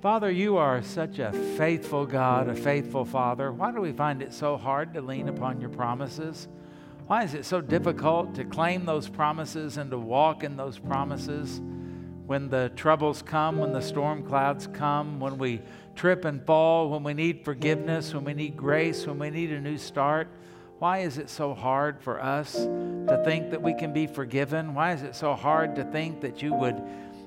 [0.00, 3.52] Father, you are such a faithful God, a faithful Father.
[3.52, 6.48] Why do we find it so hard to lean upon your promises?
[7.06, 11.60] Why is it so difficult to claim those promises and to walk in those promises?
[12.24, 15.60] When the troubles come, when the storm clouds come, when we
[15.94, 19.60] trip and fall, when we need forgiveness, when we need grace, when we need a
[19.60, 20.28] new start,
[20.78, 24.72] why is it so hard for us to think that we can be forgiven?
[24.72, 26.82] Why is it so hard to think that you would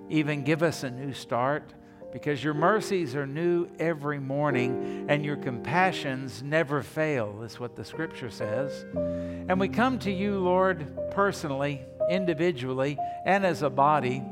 [0.10, 1.72] even give us a new start?
[2.14, 7.84] Because your mercies are new every morning and your compassions never fail, is what the
[7.84, 8.86] scripture says.
[8.94, 11.82] And we come to you, Lord, personally,
[12.12, 14.24] individually, and as a body,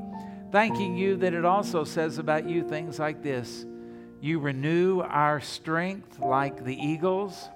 [0.52, 3.66] thanking you that it also says about you things like this
[4.22, 7.50] You renew our strength like the eagles.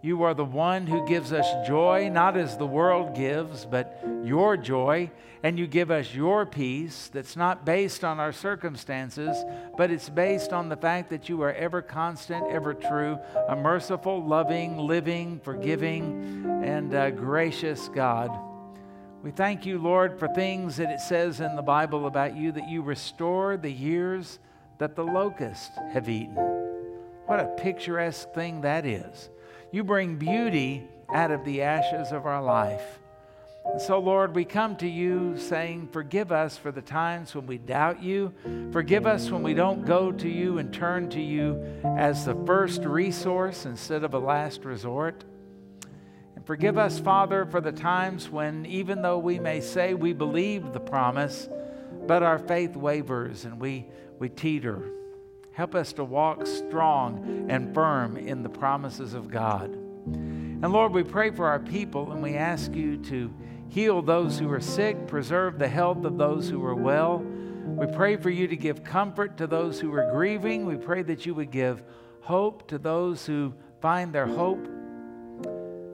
[0.00, 4.56] You are the one who gives us joy, not as the world gives, but your
[4.56, 5.10] joy.
[5.42, 9.36] And you give us your peace that's not based on our circumstances,
[9.76, 13.18] but it's based on the fact that you are ever constant, ever true,
[13.48, 18.30] a merciful, loving, living, forgiving, and gracious God.
[19.22, 22.68] We thank you, Lord, for things that it says in the Bible about you that
[22.68, 24.38] you restore the years
[24.78, 26.36] that the locusts have eaten.
[27.26, 29.28] What a picturesque thing that is.
[29.70, 32.98] You bring beauty out of the ashes of our life.
[33.70, 37.58] And so, Lord, we come to you saying, Forgive us for the times when we
[37.58, 38.32] doubt you.
[38.72, 42.82] Forgive us when we don't go to you and turn to you as the first
[42.84, 45.24] resource instead of a last resort.
[46.34, 50.72] And forgive us, Father, for the times when, even though we may say we believe
[50.72, 51.46] the promise,
[52.06, 53.86] but our faith wavers and we,
[54.18, 54.97] we teeter.
[55.58, 59.72] Help us to walk strong and firm in the promises of God.
[59.72, 63.34] And Lord, we pray for our people and we ask you to
[63.68, 67.18] heal those who are sick, preserve the health of those who are well.
[67.18, 70.64] We pray for you to give comfort to those who are grieving.
[70.64, 71.82] We pray that you would give
[72.20, 74.64] hope to those who find their hope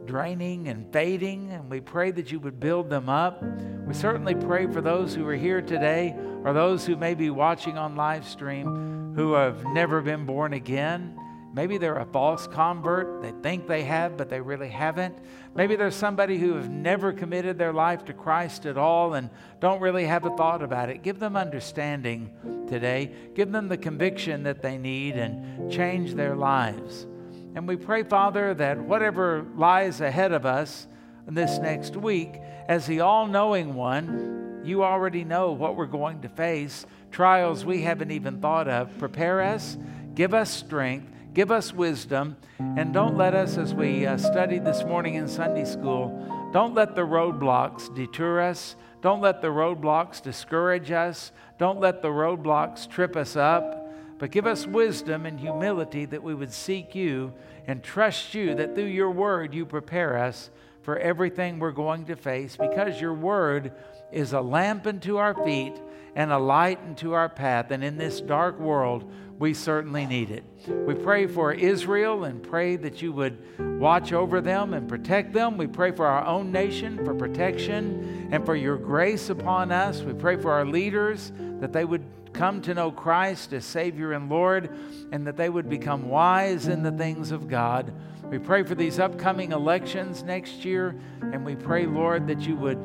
[0.04, 3.42] draining and fading, and we pray that you would build them up.
[3.86, 6.14] We certainly pray for those who are here today
[6.44, 11.18] or those who may be watching on live stream who have never been born again.
[11.54, 13.22] Maybe they're a false convert.
[13.22, 15.16] They think they have, but they really haven't.
[15.54, 19.30] Maybe there's somebody who have never committed their life to Christ at all and
[19.60, 21.02] don't really have a thought about it.
[21.02, 23.12] Give them understanding today.
[23.36, 27.06] Give them the conviction that they need and change their lives.
[27.54, 30.88] And we pray, Father, that whatever lies ahead of us
[31.28, 36.28] this next week, as the all knowing one, you already know what we're going to
[36.28, 38.98] face, trials we haven't even thought of.
[38.98, 39.78] Prepare us,
[40.16, 44.82] give us strength, give us wisdom, and don't let us, as we uh, studied this
[44.82, 48.74] morning in Sunday school, don't let the roadblocks deter us.
[49.00, 51.30] Don't let the roadblocks discourage us.
[51.56, 53.92] Don't let the roadblocks trip us up.
[54.18, 57.32] But give us wisdom and humility that we would seek you
[57.68, 60.50] and trust you that through your word you prepare us
[60.82, 63.70] for everything we're going to face because your word
[64.10, 65.74] is a lamp unto our feet
[66.14, 67.70] and a light into our path.
[67.70, 70.44] And in this dark world, we certainly need it.
[70.68, 73.38] We pray for Israel and pray that you would
[73.80, 75.56] watch over them and protect them.
[75.56, 80.02] We pray for our own nation for protection and for your grace upon us.
[80.02, 84.28] We pray for our leaders that they would come to know Christ as Savior and
[84.28, 84.70] Lord,
[85.12, 87.92] and that they would become wise in the things of God.
[88.24, 92.78] We pray for these upcoming elections next year, and we pray, Lord, that you would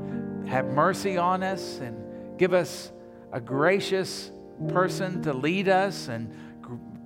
[0.48, 2.92] have mercy on us and give us
[3.32, 4.32] a gracious
[4.70, 6.34] person to lead us and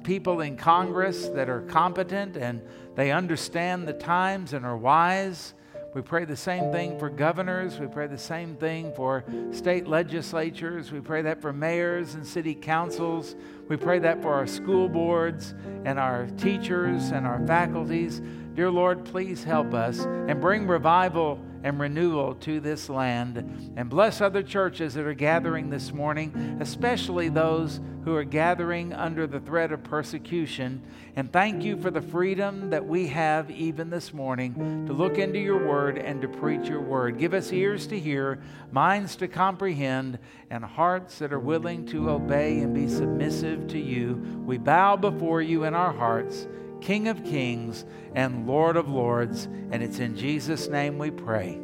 [0.03, 2.61] people in Congress that are competent and
[2.95, 5.53] they understand the times and are wise.
[5.93, 7.79] We pray the same thing for governors.
[7.79, 10.91] We pray the same thing for state legislatures.
[10.91, 13.35] We pray that for mayors and city councils.
[13.69, 15.53] We pray that for our school boards
[15.85, 18.21] and our teachers and our faculties.
[18.55, 23.73] Dear Lord, please help us and bring revival and renewal to this land.
[23.77, 29.25] And bless other churches that are gathering this morning, especially those who are gathering under
[29.25, 30.81] the threat of persecution.
[31.15, 35.39] And thank you for the freedom that we have even this morning to look into
[35.39, 37.17] your word and to preach your word.
[37.17, 40.19] Give us ears to hear, minds to comprehend,
[40.49, 44.15] and hearts that are willing to obey and be submissive to you.
[44.45, 46.47] We bow before you in our hearts.
[46.81, 49.45] King of kings and Lord of lords.
[49.71, 51.59] And it's in Jesus' name we pray.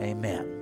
[0.00, 0.58] Amen.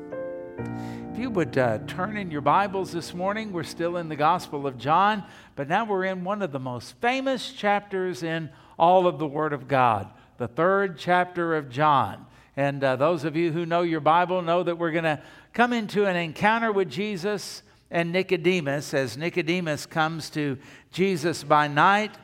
[1.12, 4.66] If you would uh, turn in your Bibles this morning, we're still in the Gospel
[4.66, 5.24] of John,
[5.54, 9.52] but now we're in one of the most famous chapters in all of the Word
[9.52, 12.26] of God, the third chapter of John.
[12.56, 15.22] And uh, those of you who know your Bible know that we're going to
[15.52, 20.58] come into an encounter with Jesus and Nicodemus as Nicodemus comes to
[20.92, 22.16] Jesus by night.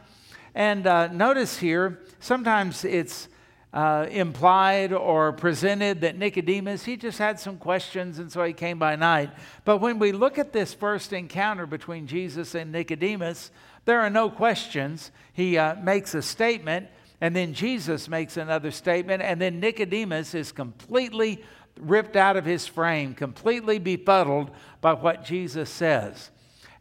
[0.54, 3.28] And uh, notice here, sometimes it's
[3.72, 8.78] uh, implied or presented that Nicodemus, he just had some questions and so he came
[8.78, 9.30] by night.
[9.64, 13.50] But when we look at this first encounter between Jesus and Nicodemus,
[13.84, 15.10] there are no questions.
[15.32, 16.88] He uh, makes a statement,
[17.20, 21.42] and then Jesus makes another statement, and then Nicodemus is completely
[21.80, 24.50] ripped out of his frame, completely befuddled
[24.82, 26.30] by what Jesus says.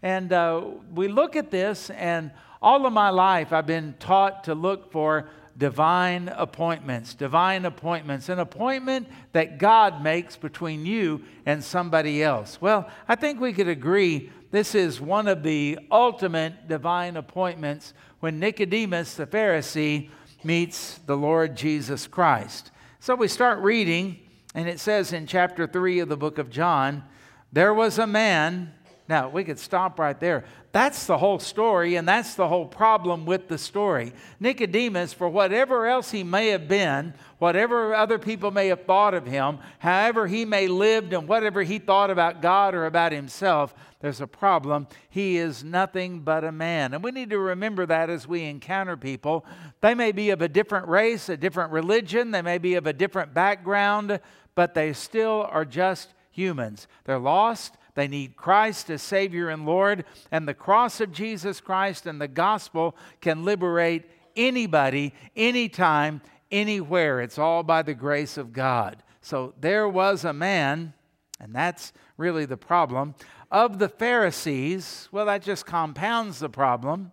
[0.01, 2.31] And uh, we look at this, and
[2.61, 8.39] all of my life I've been taught to look for divine appointments, divine appointments, an
[8.39, 12.59] appointment that God makes between you and somebody else.
[12.59, 18.39] Well, I think we could agree this is one of the ultimate divine appointments when
[18.39, 20.09] Nicodemus the Pharisee
[20.43, 22.71] meets the Lord Jesus Christ.
[22.99, 24.19] So we start reading,
[24.55, 27.03] and it says in chapter 3 of the book of John,
[27.51, 28.73] there was a man.
[29.07, 30.45] Now, we could stop right there.
[30.71, 34.13] That's the whole story, and that's the whole problem with the story.
[34.39, 39.25] Nicodemus, for whatever else he may have been, whatever other people may have thought of
[39.25, 44.21] him, however he may lived, and whatever he thought about God or about himself, there's
[44.21, 44.87] a problem.
[45.09, 46.93] He is nothing but a man.
[46.93, 49.45] And we need to remember that as we encounter people.
[49.81, 52.93] They may be of a different race, a different religion, they may be of a
[52.93, 54.21] different background,
[54.55, 56.87] but they still are just humans.
[57.05, 62.05] They're lost, they need Christ as Savior and Lord, and the cross of Jesus Christ
[62.05, 64.05] and the gospel can liberate
[64.35, 66.21] anybody, anytime,
[66.51, 67.21] anywhere.
[67.21, 69.03] It's all by the grace of God.
[69.21, 70.93] So there was a man,
[71.39, 73.15] and that's really the problem,
[73.51, 75.09] of the Pharisees.
[75.11, 77.11] Well, that just compounds the problem.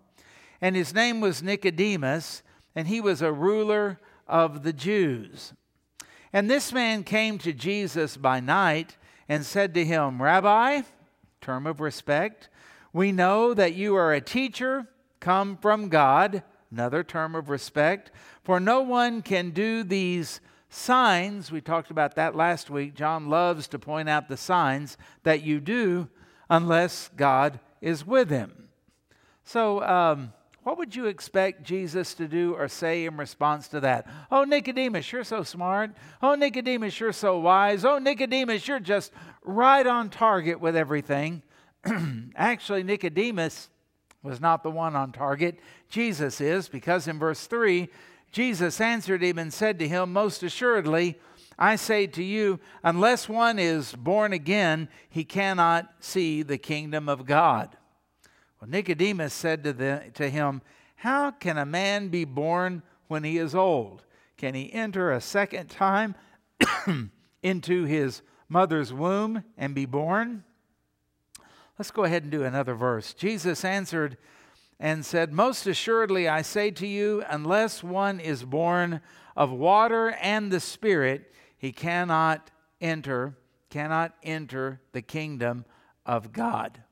[0.60, 2.42] And his name was Nicodemus,
[2.74, 5.52] and he was a ruler of the Jews.
[6.32, 8.96] And this man came to Jesus by night
[9.28, 10.82] and said to him, Rabbi,
[11.40, 12.48] term of respect,
[12.92, 14.86] we know that you are a teacher
[15.20, 18.10] come from God, another term of respect,
[18.42, 20.40] for no one can do these
[20.70, 21.50] signs.
[21.50, 22.94] We talked about that last week.
[22.94, 26.08] John loves to point out the signs that you do
[26.48, 28.68] unless God is with him.
[29.44, 30.32] So, um,
[30.68, 34.06] what would you expect Jesus to do or say in response to that?
[34.30, 35.92] Oh, Nicodemus, you're so smart.
[36.20, 37.86] Oh, Nicodemus, you're so wise.
[37.86, 39.10] Oh, Nicodemus, you're just
[39.42, 41.42] right on target with everything.
[42.36, 43.70] Actually, Nicodemus
[44.22, 45.58] was not the one on target.
[45.88, 47.88] Jesus is, because in verse 3,
[48.30, 51.18] Jesus answered him and said to him, Most assuredly,
[51.58, 57.24] I say to you, unless one is born again, he cannot see the kingdom of
[57.24, 57.74] God.
[58.60, 60.62] Well, Nicodemus said to, the, to him,
[60.96, 64.04] How can a man be born when he is old?
[64.36, 66.14] Can he enter a second time
[67.42, 70.44] into his mother's womb and be born?
[71.78, 73.14] Let's go ahead and do another verse.
[73.14, 74.16] Jesus answered
[74.80, 79.00] and said, Most assuredly I say to you, unless one is born
[79.36, 82.50] of water and the Spirit, he cannot
[82.80, 83.36] enter,
[83.70, 85.64] cannot enter the kingdom
[86.04, 86.82] of God.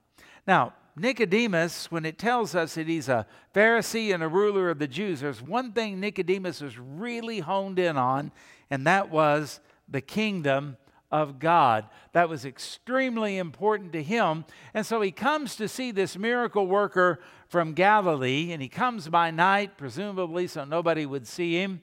[0.46, 4.88] Now, Nicodemus, when it tells us that he's a Pharisee and a ruler of the
[4.88, 8.32] Jews, there's one thing Nicodemus was really honed in on,
[8.70, 10.78] and that was the kingdom
[11.10, 11.84] of God.
[12.12, 14.46] That was extremely important to him.
[14.72, 19.30] And so he comes to see this miracle worker from Galilee, and he comes by
[19.30, 21.82] night, presumably so nobody would see him.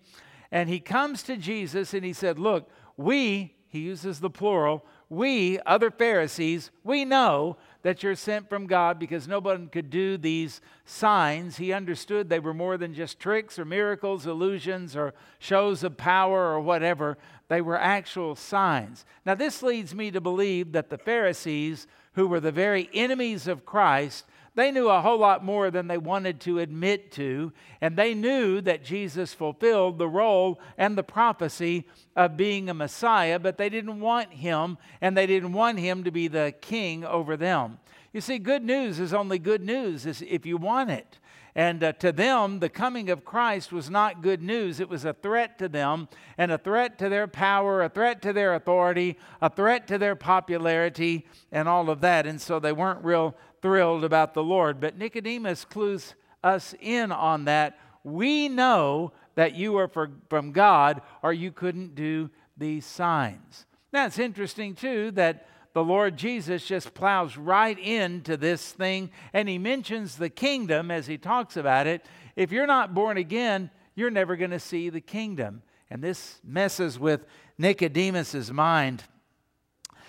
[0.52, 5.60] And he comes to Jesus and he said, Look, we, he uses the plural, we,
[5.66, 10.62] other Pharisees, we know that you're sent from God because no one could do these
[10.86, 11.58] signs.
[11.58, 16.54] He understood they were more than just tricks or miracles, illusions, or shows of power
[16.54, 17.18] or whatever.
[17.50, 19.06] They were actual signs.
[19.26, 23.66] Now, this leads me to believe that the Pharisees, who were the very enemies of
[23.66, 28.14] Christ, they knew a whole lot more than they wanted to admit to, and they
[28.14, 33.70] knew that Jesus fulfilled the role and the prophecy of being a Messiah, but they
[33.70, 37.80] didn't want him, and they didn't want him to be the king over them.
[38.14, 41.18] You see, good news is only good news if you want it.
[41.56, 44.80] And uh, to them, the coming of Christ was not good news.
[44.80, 46.08] It was a threat to them,
[46.38, 50.16] and a threat to their power, a threat to their authority, a threat to their
[50.16, 52.26] popularity, and all of that.
[52.26, 54.80] And so they weren't real thrilled about the Lord.
[54.80, 57.80] But Nicodemus clues us in on that.
[58.04, 63.66] We know that you are from God, or you couldn't do these signs.
[63.92, 69.50] Now, it's interesting, too, that the Lord Jesus just plows right into this thing and
[69.50, 72.06] he mentions the kingdom as he talks about it.
[72.36, 75.64] If you're not born again, you're never going to see the kingdom.
[75.90, 77.26] And this messes with
[77.58, 79.04] Nicodemus's mind.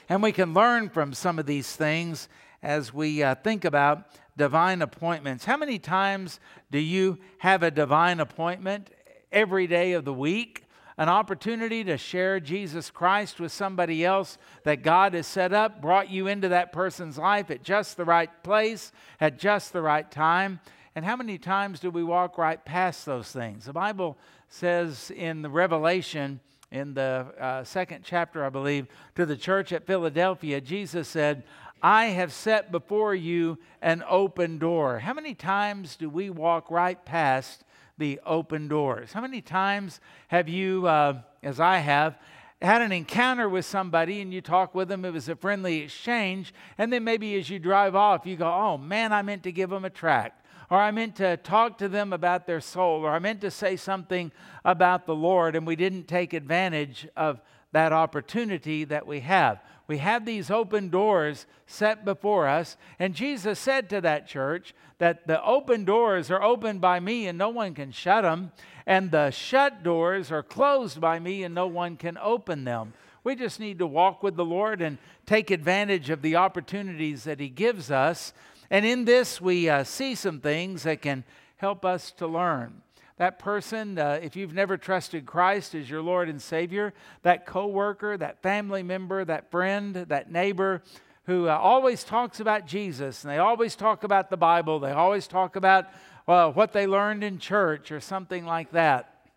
[0.08, 2.28] And we can learn from some of these things
[2.64, 4.06] as we uh, think about
[4.37, 5.44] divine appointments.
[5.44, 6.40] How many times
[6.71, 8.90] do you have a divine appointment
[9.30, 10.64] every day of the week?
[10.97, 16.09] An opportunity to share Jesus Christ with somebody else that God has set up, brought
[16.09, 20.59] you into that person's life at just the right place, at just the right time.
[20.94, 23.66] And how many times do we walk right past those things?
[23.66, 24.16] The Bible
[24.49, 26.40] says in the Revelation,
[26.71, 31.44] in the uh, second chapter, I believe, to the church at Philadelphia, Jesus said,
[31.84, 35.00] I have set before you an open door.
[35.00, 37.62] How many times do we walk right past
[37.98, 39.12] the open doors?
[39.12, 42.16] How many times have you, uh, as I have,
[42.62, 46.54] had an encounter with somebody and you talk with them, it was a friendly exchange,
[46.78, 49.68] and then maybe as you drive off, you go, oh man, I meant to give
[49.68, 53.18] them a tract or I meant to talk to them about their soul, or I
[53.18, 54.32] meant to say something
[54.64, 57.42] about the Lord, and we didn't take advantage of
[57.75, 59.61] that opportunity that we have.
[59.87, 65.26] We have these open doors set before us, and Jesus said to that church that
[65.26, 68.52] the open doors are opened by me and no one can shut them,
[68.87, 72.95] and the shut doors are closed by me and no one can open them.
[73.25, 77.40] We just need to walk with the Lord and take advantage of the opportunities that
[77.40, 78.33] He gives us.
[78.71, 81.25] And in this, we uh, see some things that can
[81.57, 82.83] help us to learn
[83.16, 86.92] that person, uh, if you've never trusted Christ as your Lord and Savior,
[87.23, 90.83] that coworker, that family member, that friend, that neighbor
[91.26, 95.26] who uh, always talks about Jesus and they always talk about the Bible, they always
[95.26, 95.87] talk about
[96.26, 99.28] well, what they learned in church or something like that.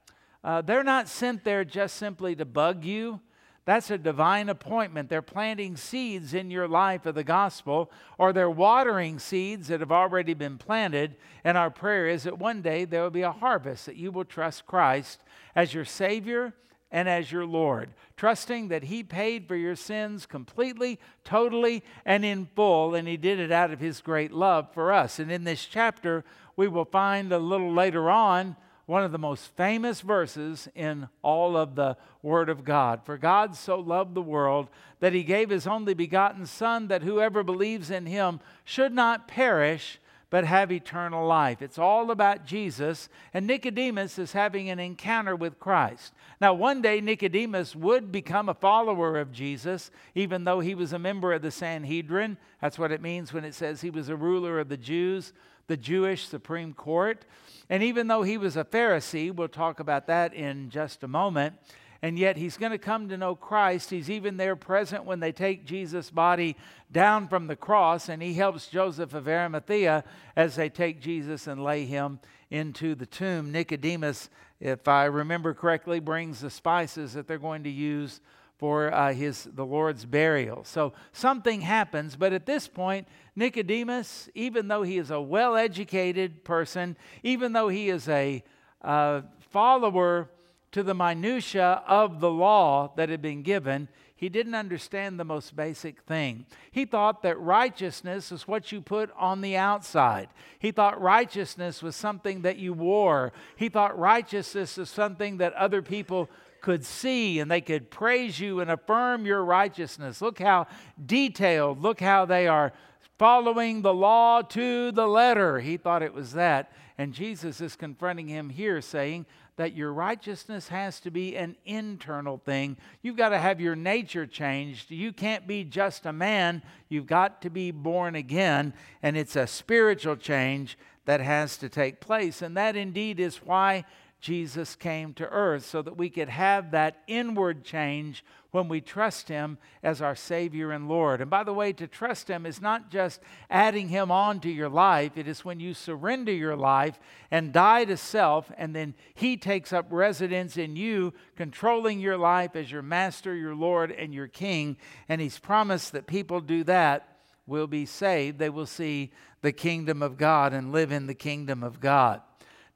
[0.44, 3.20] Uh, they're not sent there just simply to bug you.
[3.68, 5.10] That's a divine appointment.
[5.10, 9.92] They're planting seeds in your life of the gospel, or they're watering seeds that have
[9.92, 11.18] already been planted.
[11.44, 14.24] And our prayer is that one day there will be a harvest, that you will
[14.24, 15.22] trust Christ
[15.54, 16.54] as your Savior
[16.92, 22.48] and as your Lord, trusting that He paid for your sins completely, totally, and in
[22.56, 25.20] full, and He did it out of His great love for us.
[25.20, 26.24] And in this chapter,
[26.56, 28.56] we will find a little later on
[28.88, 33.02] one of the most famous verses in all of the Word of God.
[33.04, 34.70] For God so loved the world
[35.02, 40.00] that he gave his only begotten Son, that whoever believes in him should not perish,
[40.30, 41.62] but have eternal life.
[41.62, 46.14] It's all about Jesus, and Nicodemus is having an encounter with Christ.
[46.42, 51.00] Now, one day Nicodemus would become a follower of Jesus, even though he was a
[51.00, 52.38] member of the Sanhedrin.
[52.62, 55.34] That's what it means when it says he was a ruler of the Jews,
[55.68, 57.26] the Jewish Supreme Court.
[57.70, 61.56] And even though he was a Pharisee, we'll talk about that in just a moment,
[62.02, 63.90] and yet he's going to come to know Christ.
[63.90, 66.56] He's even there present when they take Jesus' body
[66.92, 70.04] down from the cross, and he helps Joseph of Arimathea
[70.36, 72.20] as they take Jesus and lay him
[72.50, 73.52] into the tomb.
[73.52, 78.22] Nicodemus, if I remember correctly, brings the spices that they're going to use
[78.58, 80.64] for uh, his the Lord's burial.
[80.64, 86.98] So something happens, but at this point, Nicodemus, even though he is a well-educated person,
[87.22, 88.44] even though he is a
[88.82, 89.22] uh,
[89.52, 90.30] follower
[90.72, 95.56] to the minutia of the law that had been given, he didn't understand the most
[95.56, 96.48] basic thing.
[96.72, 100.30] He thought that righteousness is what you put on the outside.
[100.58, 103.32] He thought righteousness was something that you wore.
[103.56, 106.30] He thought righteousness is something that other people
[106.62, 110.22] could see and they could praise you and affirm your righteousness.
[110.22, 110.68] Look how
[111.04, 112.74] detailed, look how they are
[113.18, 115.60] following the law to the letter.
[115.60, 116.72] He thought it was that.
[116.98, 119.26] And Jesus is confronting him here, saying
[119.58, 122.78] that your righteousness has to be an internal thing.
[123.02, 124.92] You've got to have your nature changed.
[124.92, 128.74] You can't be just a man, you've got to be born again.
[129.02, 132.42] And it's a spiritual change that has to take place.
[132.42, 133.86] And that indeed is why
[134.20, 139.28] Jesus came to earth so that we could have that inward change when we trust
[139.28, 141.22] Him as our Savior and Lord.
[141.22, 144.70] And by the way, to trust Him is not just adding Him on to your
[144.70, 149.38] life, it is when you surrender your life and die to self, and then He
[149.38, 154.28] takes up residence in you, controlling your life as your Master, your Lord, and your
[154.28, 154.78] King.
[155.08, 158.40] And He's promised that people do that will be saved.
[158.40, 162.22] They will see the kingdom of God and live in the kingdom of God.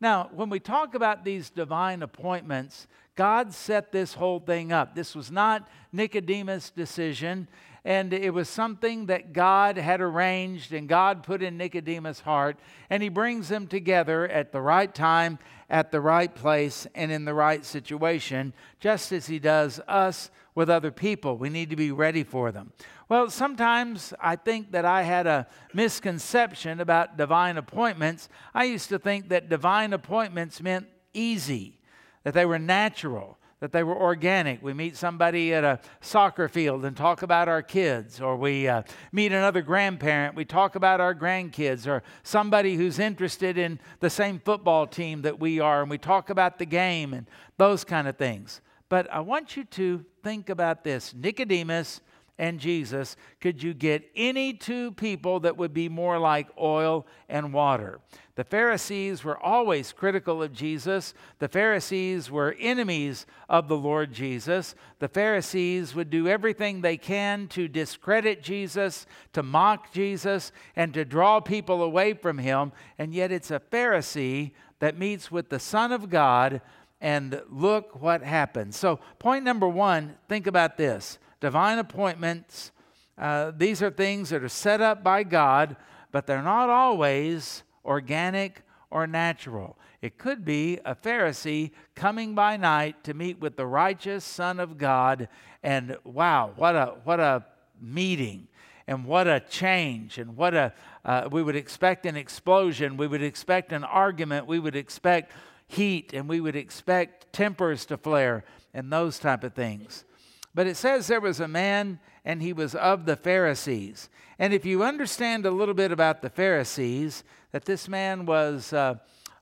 [0.02, 4.96] Now, when we talk about these divine appointments, God set this whole thing up.
[4.96, 7.48] This was not Nicodemus' decision,
[7.86, 12.58] and it was something that God had arranged and God put in Nicodemus' heart,
[12.90, 15.38] and he brings them together at the right time,
[15.70, 20.70] at the right place, and in the right situation, just as he does us with
[20.70, 21.38] other people.
[21.38, 22.74] We need to be ready for them.
[23.10, 28.30] Well, sometimes I think that I had a misconception about divine appointments.
[28.54, 31.80] I used to think that divine appointments meant easy,
[32.24, 34.62] that they were natural, that they were organic.
[34.64, 38.82] We meet somebody at a soccer field and talk about our kids, or we uh,
[39.12, 44.40] meet another grandparent, we talk about our grandkids, or somebody who's interested in the same
[44.40, 47.28] football team that we are, and we talk about the game and
[47.58, 48.62] those kind of things.
[48.92, 52.02] But I want you to think about this Nicodemus
[52.38, 57.54] and Jesus, could you get any two people that would be more like oil and
[57.54, 58.02] water?
[58.36, 61.14] The Pharisees were always critical of Jesus.
[61.40, 64.76] The Pharisees were enemies of the Lord Jesus.
[65.00, 71.06] The Pharisees would do everything they can to discredit Jesus, to mock Jesus, and to
[71.06, 72.74] draw people away from him.
[72.98, 76.60] And yet it's a Pharisee that meets with the Son of God,
[77.02, 78.78] and look what happens.
[78.78, 82.72] So, point number one think about this divine appointments.
[83.18, 85.76] Uh, these are things that are set up by God,
[86.12, 89.78] but they're not always organic or natural.
[90.02, 94.78] It could be a Pharisee coming by night to meet with the righteous Son of
[94.78, 95.28] God,
[95.64, 97.46] and wow, what a what a
[97.80, 98.48] meeting,
[98.88, 103.24] and what a change, and what a uh, we would expect an explosion, we would
[103.24, 105.32] expect an argument, we would expect
[105.72, 110.06] heat, and we would expect tempers to flare, and those type of things.
[110.54, 114.10] But it says there was a man and he was of the Pharisees.
[114.38, 118.96] And if you understand a little bit about the Pharisees, that this man was uh,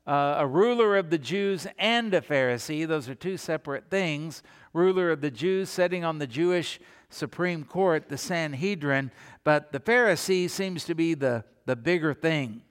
[0.05, 4.43] uh, a ruler of the Jews and a Pharisee, those are two separate things.
[4.73, 9.11] Ruler of the Jews, sitting on the Jewish Supreme Court, the Sanhedrin,
[9.43, 12.61] but the Pharisee seems to be the, the bigger thing.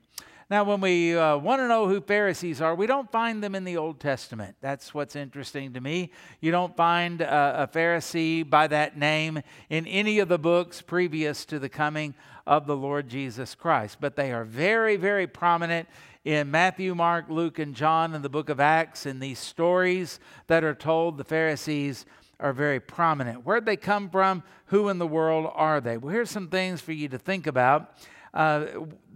[0.51, 3.65] Now, when we uh, want to know who Pharisees are, we don't find them in
[3.65, 4.55] the Old Testament.
[4.61, 6.11] That's what's interesting to me.
[6.41, 11.45] You don't find uh, a Pharisee by that name in any of the books previous
[11.45, 12.15] to the coming
[12.47, 13.97] of the Lord Jesus Christ.
[14.01, 15.87] But they are very, very prominent
[16.25, 19.05] in Matthew, Mark, Luke, and John in the book of Acts.
[19.05, 22.07] In these stories that are told, the Pharisees
[22.39, 23.45] are very prominent.
[23.45, 24.41] Where'd they come from?
[24.67, 25.97] Who in the world are they?
[25.97, 27.93] Well, here's some things for you to think about.
[28.33, 28.65] Uh,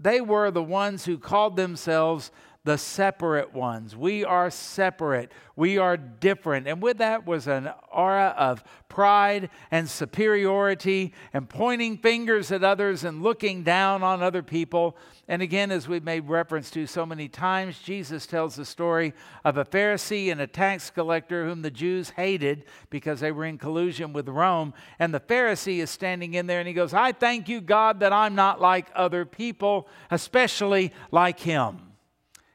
[0.02, 2.32] they were the ones who called themselves
[2.66, 3.96] the separate ones.
[3.96, 5.34] We are separate.
[5.58, 6.66] We are different.
[6.68, 13.04] And with that was an aura of pride and superiority and pointing fingers at others
[13.04, 14.96] and looking down on other people.
[15.28, 19.58] And again, as we've made reference to so many times, Jesus tells the story of
[19.58, 24.14] a Pharisee and a tax collector whom the Jews hated because they were in collusion
[24.14, 24.74] with Rome.
[25.00, 28.14] And the Pharisee is standing in there and he goes, I thank you, God, that
[28.14, 31.93] I'm not like other people, especially like him.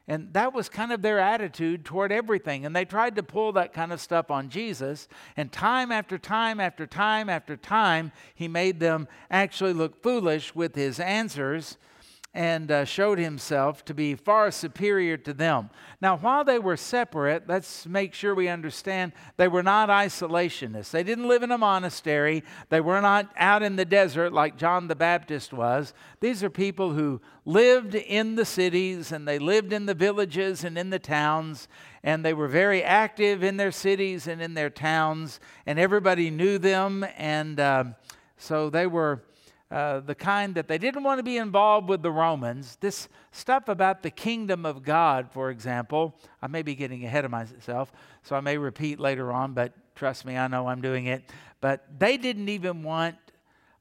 [0.09, 2.65] And that was kind of their attitude toward everything.
[2.65, 5.07] And they tried to pull that kind of stuff on Jesus.
[5.37, 10.73] And time after time after time after time, he made them actually look foolish with
[10.73, 11.77] his answers
[12.33, 15.69] and uh, showed himself to be far superior to them.
[15.99, 20.91] Now, while they were separate, let's make sure we understand they were not isolationists.
[20.91, 24.87] They didn't live in a monastery, they were not out in the desert like John
[24.87, 25.93] the Baptist was.
[26.19, 30.77] These are people who lived in the cities and they lived in the villages and
[30.77, 31.67] in the towns.
[32.03, 36.57] And they were very active in their cities and in their towns, and everybody knew
[36.57, 37.05] them.
[37.17, 37.83] And uh,
[38.37, 39.21] so they were
[39.71, 42.77] uh, the kind that they didn't want to be involved with the Romans.
[42.79, 47.31] This stuff about the kingdom of God, for example, I may be getting ahead of
[47.31, 47.91] myself,
[48.23, 51.23] so I may repeat later on, but trust me, I know I'm doing it.
[51.61, 53.17] But they didn't even want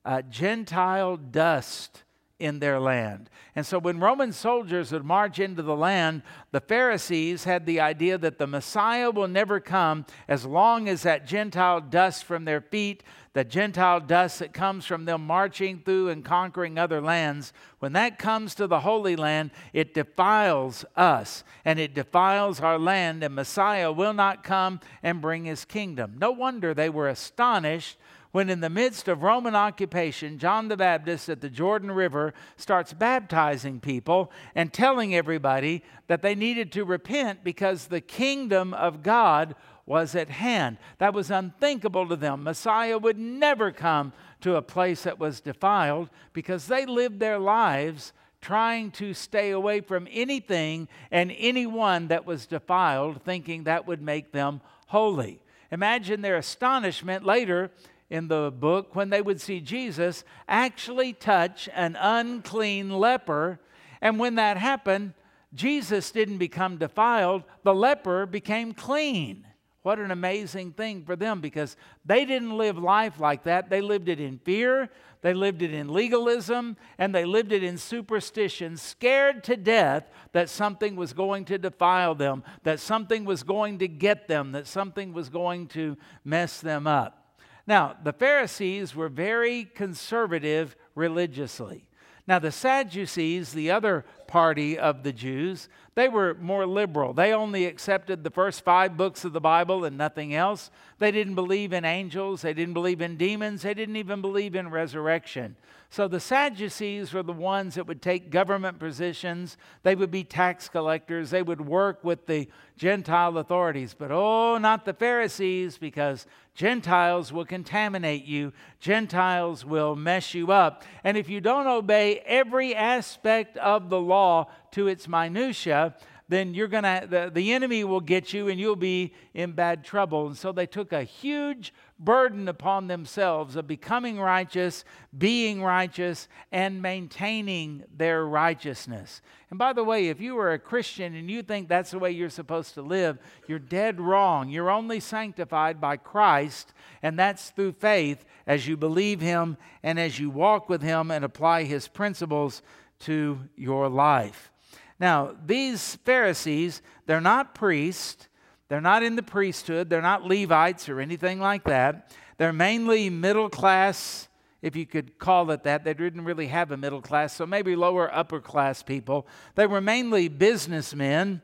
[0.05, 2.03] uh, Gentile dust
[2.39, 3.31] in their land.
[3.57, 6.23] And so when Roman soldiers would march into the land,
[6.53, 11.27] the Pharisees had the idea that the Messiah will never come as long as that
[11.27, 13.03] Gentile dust from their feet,
[13.39, 18.19] the Gentile dust that comes from them marching through and conquering other lands, when that
[18.19, 23.93] comes to the Holy Land, it defiles us and it defiles our land, and Messiah
[23.93, 26.17] will not come and bring his kingdom.
[26.19, 27.97] No wonder they were astonished
[28.33, 32.93] when, in the midst of Roman occupation, John the Baptist at the Jordan River starts
[32.93, 39.55] baptizing people and telling everybody that they needed to repent because the kingdom of God
[39.89, 40.77] was at hand.
[40.99, 42.45] That was unthinkable to them.
[42.45, 48.13] Messiah would never come to a place that was defiled because they lived their lives
[48.41, 54.31] trying to stay away from anything and anyone that was defiled, thinking that would make
[54.31, 55.41] them holy.
[55.73, 57.71] Imagine their astonishment later
[58.11, 63.59] in the book when they would see Jesus actually touch an unclean leper.
[64.01, 65.15] And when that happened,
[65.55, 69.48] Jesus didn't become defiled, the leper became clean.
[69.89, 71.75] What an amazing thing for them because
[72.05, 73.71] they didn't live life like that.
[73.71, 74.91] They lived it in fear,
[75.23, 80.51] they lived it in legalism, and they lived it in superstition, scared to death that
[80.51, 85.15] something was going to defile them, that something was going to get them, that something
[85.15, 87.39] was going to mess them up.
[87.67, 91.89] Now, the Pharisees were very conservative religiously.
[92.27, 97.13] Now, the Sadducees, the other party of the Jews, they were more liberal.
[97.13, 100.71] They only accepted the first five books of the Bible and nothing else.
[101.01, 104.71] They didn't believe in angels, they didn't believe in demons, they didn't even believe in
[104.71, 105.57] resurrection.
[105.91, 109.57] So the Sadducees were the ones that would take government positions.
[109.85, 111.31] They would be tax collectors.
[111.31, 113.95] They would work with the Gentile authorities.
[113.99, 118.53] But oh, not the Pharisees, because Gentiles will contaminate you.
[118.81, 120.85] Gentiles will mess you up.
[121.05, 125.95] And if you don't obey every aspect of the law to its minutia,
[126.29, 130.27] then you're to, the, the enemy will get you and you'll be in bad trouble.
[130.27, 134.85] And so they took a huge burden upon themselves of becoming righteous,
[135.17, 139.21] being righteous, and maintaining their righteousness.
[139.51, 142.11] And by the way, if you are a Christian and you think that's the way
[142.13, 144.49] you're supposed to live, you're dead wrong.
[144.49, 150.21] You're only sanctified by Christ, and that's through faith as you believe Him and as
[150.21, 152.63] you walk with Him and apply His principles
[153.01, 154.53] to your life.
[155.01, 158.28] Now, these Pharisees, they're not priests,
[158.69, 162.13] they're not in the priesthood, they're not Levites or anything like that.
[162.37, 164.29] They're mainly middle class,
[164.63, 165.85] if you could call it that.
[165.85, 169.27] They didn't really have a middle class, so maybe lower upper class people.
[169.55, 171.43] They were mainly businessmen,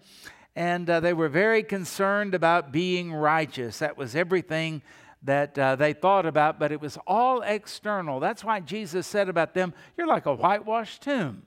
[0.54, 3.78] and uh, they were very concerned about being righteous.
[3.78, 4.82] That was everything
[5.22, 8.20] that uh, they thought about, but it was all external.
[8.20, 11.42] That's why Jesus said about them, You're like a whitewashed tomb.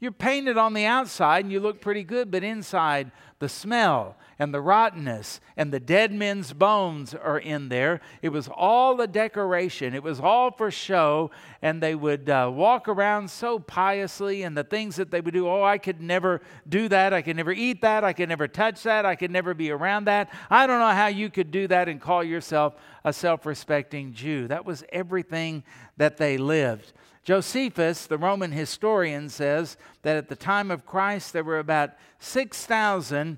[0.00, 4.54] You're painted on the outside and you look pretty good, but inside, the smell and
[4.54, 8.00] the rottenness and the dead men's bones are in there.
[8.22, 11.30] It was all a decoration, it was all for show.
[11.60, 15.46] And they would uh, walk around so piously, and the things that they would do
[15.46, 17.12] oh, I could never do that.
[17.12, 18.02] I could never eat that.
[18.02, 19.04] I could never touch that.
[19.04, 20.32] I could never be around that.
[20.48, 24.48] I don't know how you could do that and call yourself a self respecting Jew.
[24.48, 25.64] That was everything
[25.98, 26.94] that they lived.
[27.24, 33.36] Josephus, the Roman historian, says that at the time of Christ there were about 6,000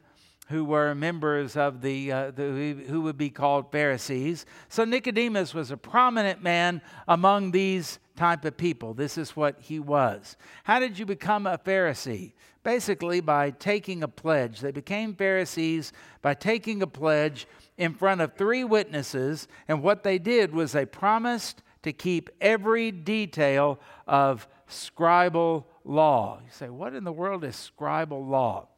[0.52, 4.44] who were members of the, uh, the, who would be called Pharisees.
[4.68, 8.92] So Nicodemus was a prominent man among these type of people.
[8.92, 10.36] This is what he was.
[10.64, 12.34] How did you become a Pharisee?
[12.64, 14.60] Basically by taking a pledge.
[14.60, 17.46] They became Pharisees by taking a pledge
[17.78, 22.92] in front of three witnesses, and what they did was they promised to keep every
[22.92, 26.40] detail of scribal law.
[26.44, 28.68] You say, what in the world is scribal law?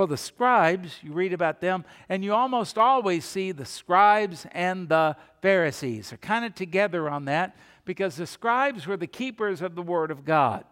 [0.00, 4.88] Well, the scribes, you read about them, and you almost always see the scribes and
[4.88, 6.10] the Pharisees.
[6.10, 10.10] Are kind of together on that because the scribes were the keepers of the Word
[10.10, 10.64] of God.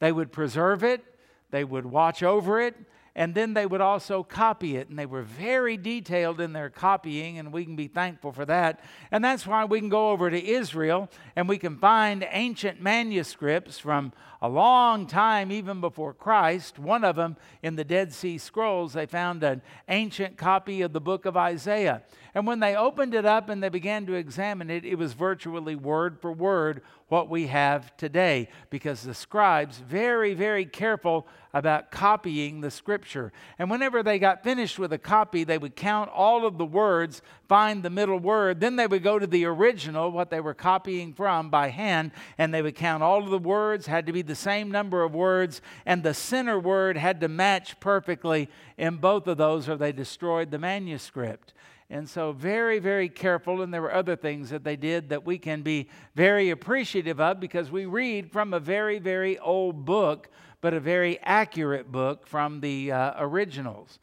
[0.00, 1.02] They would preserve it,
[1.50, 2.74] they would watch over it,
[3.18, 4.88] and then they would also copy it.
[4.88, 8.78] And they were very detailed in their copying, and we can be thankful for that.
[9.10, 13.76] And that's why we can go over to Israel and we can find ancient manuscripts
[13.76, 16.78] from a long time, even before Christ.
[16.78, 21.00] One of them in the Dead Sea Scrolls, they found an ancient copy of the
[21.00, 22.02] book of Isaiah.
[22.38, 25.74] And when they opened it up and they began to examine it, it was virtually
[25.74, 32.60] word for word what we have today because the scribes very very careful about copying
[32.60, 33.32] the scripture.
[33.58, 37.22] And whenever they got finished with a copy they would count all of the words
[37.48, 41.14] find the middle word then they would go to the original what they were copying
[41.14, 44.36] from by hand and they would count all of the words had to be the
[44.36, 49.38] same number of words and the center word had to match perfectly in both of
[49.38, 51.52] those or they destroyed the manuscript
[51.90, 53.62] and so, very, very careful.
[53.62, 57.40] And there were other things that they did that we can be very appreciative of
[57.40, 60.28] because we read from a very, very old book,
[60.60, 64.00] but a very accurate book from the uh, originals.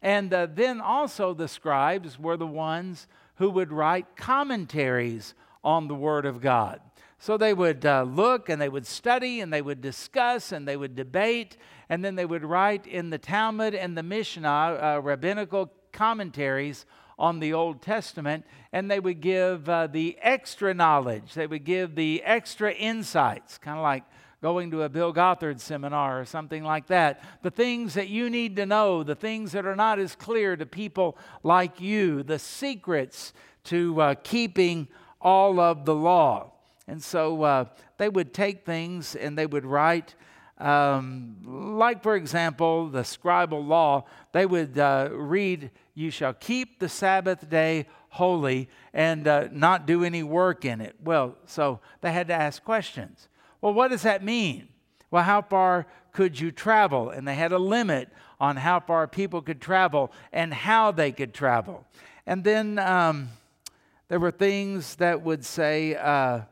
[0.00, 5.94] And uh, then also, the scribes were the ones who would write commentaries on the
[5.94, 6.80] Word of God.
[7.18, 10.76] So they would uh, look and they would study and they would discuss and they
[10.76, 15.72] would debate and then they would write in the Talmud and the Mishnah uh, rabbinical
[15.92, 16.86] commentaries
[17.18, 21.94] on the Old Testament, and they would give uh, the extra knowledge, they would give
[21.94, 24.04] the extra insights, kind of like
[24.42, 27.22] going to a Bill Gothard seminar or something like that.
[27.42, 30.66] The things that you need to know, the things that are not as clear to
[30.66, 33.32] people like you, the secrets
[33.64, 34.88] to uh, keeping
[35.20, 36.52] all of the law.
[36.86, 37.64] And so uh,
[37.98, 40.14] they would take things and they would write.
[40.58, 41.36] Um,
[41.78, 47.48] like, for example, the scribal law, they would uh, read you shall keep the Sabbath
[47.48, 50.94] day holy and uh, not do any work in it.
[51.02, 53.28] Well, so they had to ask questions.
[53.60, 54.68] Well, what does that mean?
[55.10, 57.10] Well, how far could you travel?
[57.10, 61.32] And they had a limit on how far people could travel and how they could
[61.32, 61.86] travel.
[62.26, 63.30] And then um,
[64.08, 66.42] there were things that would say, uh,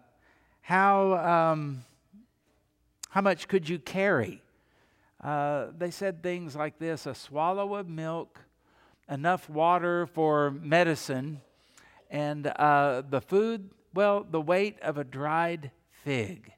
[0.63, 1.85] how, um,
[3.15, 4.43] how much could you carry?
[5.23, 8.41] Uh, they said things like this a swallow of milk,
[9.09, 11.41] enough water for medicine,
[12.11, 15.71] and uh, the food, well, the weight of a dried
[16.03, 16.51] fig.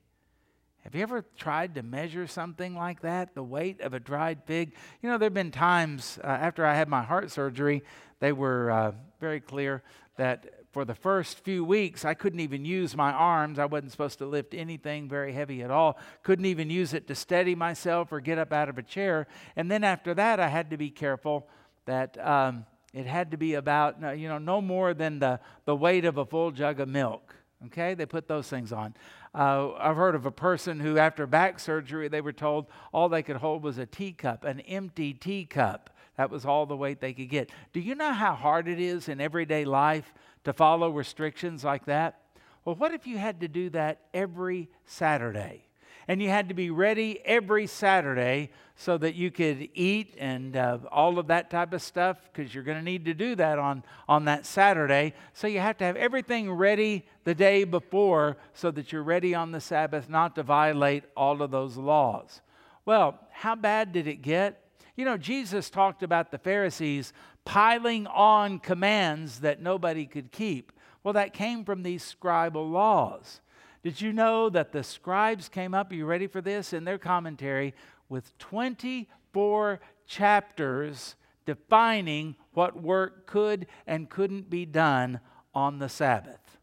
[0.79, 4.73] Have you ever tried to measure something like that, the weight of a dried fig?
[5.03, 7.83] You know, there have been times uh, after I had my heart surgery,
[8.19, 9.83] they were uh, very clear
[10.16, 13.59] that for the first few weeks, I couldn't even use my arms.
[13.59, 15.99] I wasn't supposed to lift anything very heavy at all.
[16.23, 19.27] Couldn't even use it to steady myself or get up out of a chair.
[19.57, 21.49] And then after that, I had to be careful
[21.87, 26.05] that um, it had to be about, you know, no more than the, the weight
[26.05, 27.35] of a full jug of milk.
[27.69, 28.93] Okay, they put those things on.
[29.35, 33.23] Uh, I've heard of a person who, after back surgery, they were told all they
[33.23, 35.89] could hold was a teacup, an empty teacup.
[36.19, 37.51] That was all the weight they could get.
[37.73, 40.12] Do you know how hard it is in everyday life
[40.47, 42.23] to follow restrictions like that?
[42.65, 45.67] Well, what if you had to do that every Saturday?
[46.09, 50.79] and you had to be ready every Saturday so that you could eat and uh,
[50.93, 53.83] all of that type of stuff because you're going to need to do that on,
[54.09, 55.15] on that Saturday.
[55.33, 59.51] So you have to have everything ready the day before so that you're ready on
[59.51, 62.41] the Sabbath not to violate all of those laws.
[62.85, 64.63] Well, how bad did it get?
[64.97, 67.13] You know, Jesus talked about the Pharisees
[67.45, 70.73] piling on commands that nobody could keep.
[71.05, 73.41] Well, that came from these scribal laws.
[73.83, 76.73] Did you know that the scribes came up, are you ready for this?
[76.73, 77.75] In their commentary
[78.09, 85.21] with 24 chapters defining what work could and couldn't be done
[85.55, 86.59] on the Sabbath.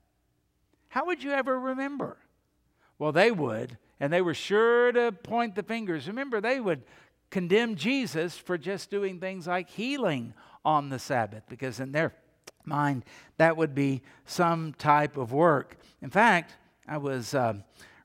[0.90, 2.18] How would you ever remember?
[3.00, 6.08] Well, they would, and they were sure to point the fingers.
[6.08, 6.84] Remember, they would
[7.34, 12.14] condemn Jesus for just doing things like healing on the Sabbath, because in their
[12.64, 13.04] mind,
[13.38, 15.76] that would be some type of work.
[16.04, 16.56] In fact,
[16.88, 17.56] I was uh,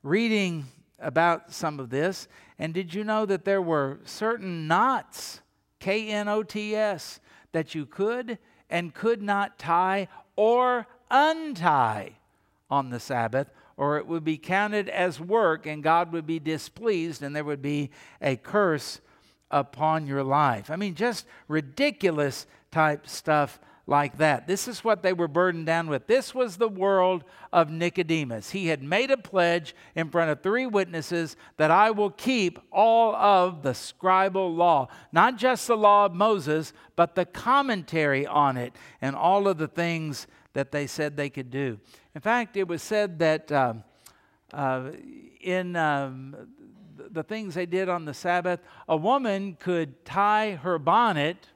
[0.03, 0.65] reading
[0.99, 2.27] about some of this,
[2.59, 5.43] and did you know that there were certain knots,
[5.79, 7.21] K N O T S,
[7.53, 8.39] that you could
[8.71, 12.13] and could not tie or untie
[12.71, 17.23] on the Sabbath, or it would be counted as work and God would be displeased
[17.23, 17.91] and there would be
[18.23, 19.03] a curse
[19.51, 20.71] upon your life.
[20.71, 23.59] I mean, just ridiculous type stuff
[23.89, 24.47] like that.
[24.47, 26.07] This is what they were burdened down with.
[26.07, 28.51] This was the world of Nicodemus.
[28.51, 33.17] He had made a pledge in front of three witnesses that I will keep all
[33.17, 38.77] of the scribal law, not just the law of Moses, but the commentary on it
[39.01, 41.79] and all of the things that they said they could do.
[42.15, 43.75] In fact, it was said that uh,
[44.53, 44.91] uh,
[45.41, 46.37] in um,
[47.11, 51.49] the things they did on the Sabbath, a woman could tie her bonnet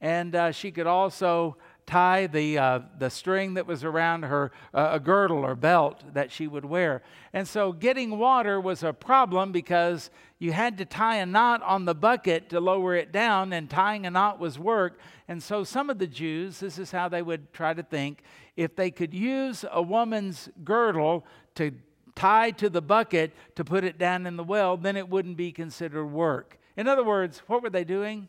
[0.00, 4.90] and uh, she could also tie the, uh, the string that was around her, uh,
[4.92, 7.02] a girdle or belt that she would wear.
[7.32, 11.84] And so getting water was a problem because you had to tie a knot on
[11.84, 14.98] the bucket to lower it down, and tying a knot was work.
[15.28, 18.22] And so some of the Jews, this is how they would try to think,
[18.56, 21.72] if they could use a woman's girdle to
[22.16, 25.52] tie to the bucket to put it down in the well, then it wouldn't be
[25.52, 26.58] considered work.
[26.76, 28.28] In other words, what were they doing?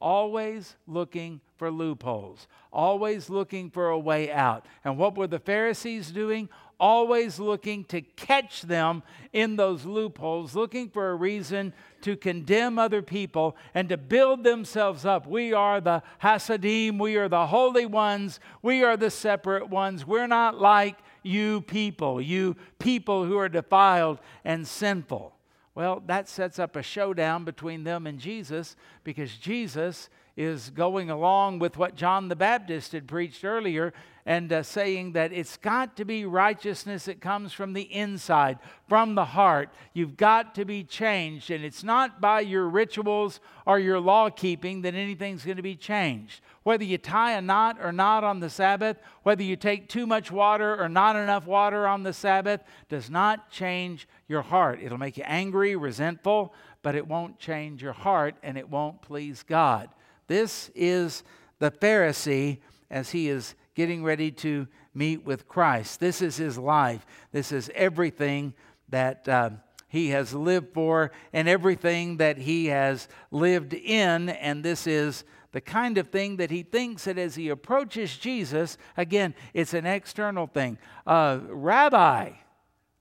[0.00, 4.66] always looking for loopholes, always looking for a way out.
[4.84, 6.48] And what were the Pharisees doing?
[6.80, 11.72] Always looking to catch them in those loopholes, looking for a reason
[12.02, 15.26] to condemn other people and to build themselves up.
[15.26, 20.06] We are the Hasidim, we are the holy ones, we are the separate ones.
[20.06, 25.34] We're not like you people, you people who are defiled and sinful.
[25.74, 31.58] Well, that sets up a showdown between them and Jesus because Jesus is going along
[31.58, 33.92] with what John the Baptist had preached earlier
[34.28, 39.14] and uh, saying that it's got to be righteousness that comes from the inside, from
[39.14, 39.70] the heart.
[39.94, 44.82] You've got to be changed, and it's not by your rituals or your law keeping
[44.82, 46.42] that anything's going to be changed.
[46.62, 50.30] Whether you tie a knot or not on the Sabbath, whether you take too much
[50.30, 52.60] water or not enough water on the Sabbath,
[52.90, 54.78] does not change your heart.
[54.82, 59.42] It'll make you angry, resentful, but it won't change your heart and it won't please
[59.42, 59.88] God.
[60.26, 61.24] This is
[61.60, 62.58] the Pharisee
[62.90, 66.00] as he is getting ready to meet with Christ.
[66.00, 67.06] This is his life.
[67.30, 68.52] This is everything
[68.88, 69.50] that, uh,
[69.86, 74.30] he has lived for and everything that he has lived in.
[74.30, 78.78] And this is the kind of thing that he thinks that as he approaches Jesus,
[78.96, 80.76] again, it's an external thing.
[81.06, 82.32] Uh, Rabbi,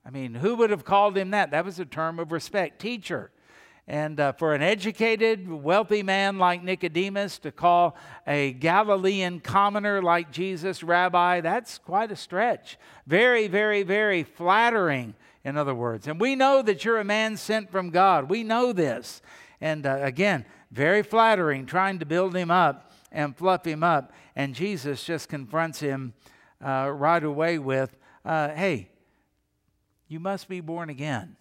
[0.06, 1.50] I mean, who would have called him that?
[1.50, 2.80] That was a term of respect.
[2.80, 3.32] Teacher.
[3.88, 7.96] And uh, for an educated, wealthy man like Nicodemus to call
[8.26, 12.78] a Galilean commoner like Jesus rabbi, that's quite a stretch.
[13.06, 16.06] Very, very, very flattering, in other words.
[16.06, 18.30] And we know that you're a man sent from God.
[18.30, 19.22] We know this.
[19.62, 24.12] And uh, again, very flattering, trying to build him up and fluff him up.
[24.36, 26.14] And Jesus just confronts him
[26.62, 27.96] uh, right away with,
[28.26, 28.90] uh, Hey,
[30.10, 31.38] you must be born again.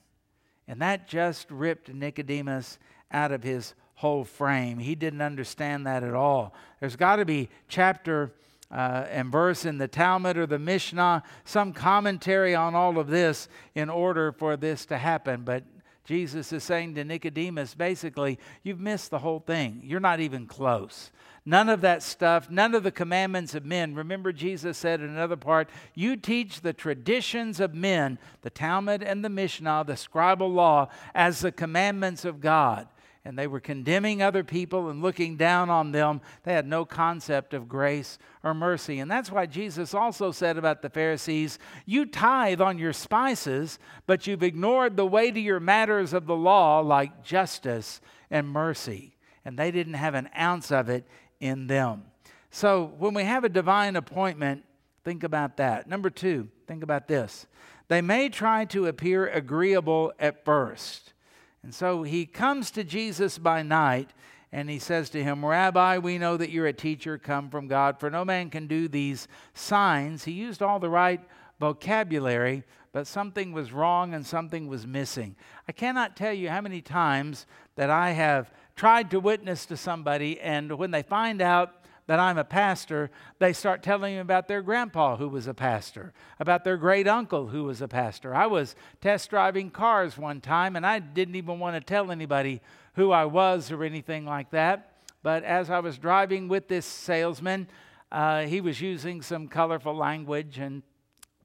[0.69, 2.79] And that just ripped Nicodemus
[3.13, 4.79] out of his whole frame.
[4.79, 6.55] He didn't understand that at all.
[6.81, 8.33] There's got to be chapter
[8.71, 13.49] uh, and verse in the Talmud or the Mishnah, some commentary on all of this
[13.75, 15.43] in order for this to happen.
[15.43, 15.65] But
[16.05, 19.81] Jesus is saying to Nicodemus basically, you've missed the whole thing.
[19.85, 21.11] You're not even close.
[21.49, 23.95] None of that stuff, none of the commandments of men.
[23.95, 29.25] Remember, Jesus said in another part, You teach the traditions of men, the Talmud and
[29.25, 32.89] the Mishnah, the scribal law, as the commandments of God
[33.27, 36.21] and they were condemning other people and looking down on them.
[36.45, 39.01] They had no concept of grace or mercy.
[39.01, 44.29] And that's why Jesus also said about the Pharisees You tithe on your spices, but
[44.29, 49.17] you've ignored the weightier matters of the law like justice and mercy.
[49.45, 51.05] And they didn't have an ounce of it
[51.47, 52.05] in them.
[52.51, 54.65] So when we have a divine appointment,
[55.05, 55.89] think about that.
[55.89, 57.47] Number two, think about this.
[57.89, 61.13] They may try to appear agreeable at first.
[61.63, 64.11] And so he comes to Jesus by night
[64.53, 67.99] and he says to him, Rabbi, we know that you're a teacher come from God,
[68.01, 70.25] for no man can do these signs.
[70.25, 71.21] He used all the right
[71.59, 75.37] vocabulary, but something was wrong and something was missing.
[75.69, 80.39] I cannot tell you how many times that I have tried to witness to somebody,
[80.41, 84.63] and when they find out that I'm a pastor, they start telling me about their
[84.63, 88.35] grandpa who was a pastor, about their great uncle who was a pastor.
[88.35, 92.61] I was test driving cars one time and I didn't even want to tell anybody
[92.95, 94.93] who I was or anything like that.
[95.23, 97.67] But as I was driving with this salesman,
[98.13, 100.85] uh, he was using some colorful language and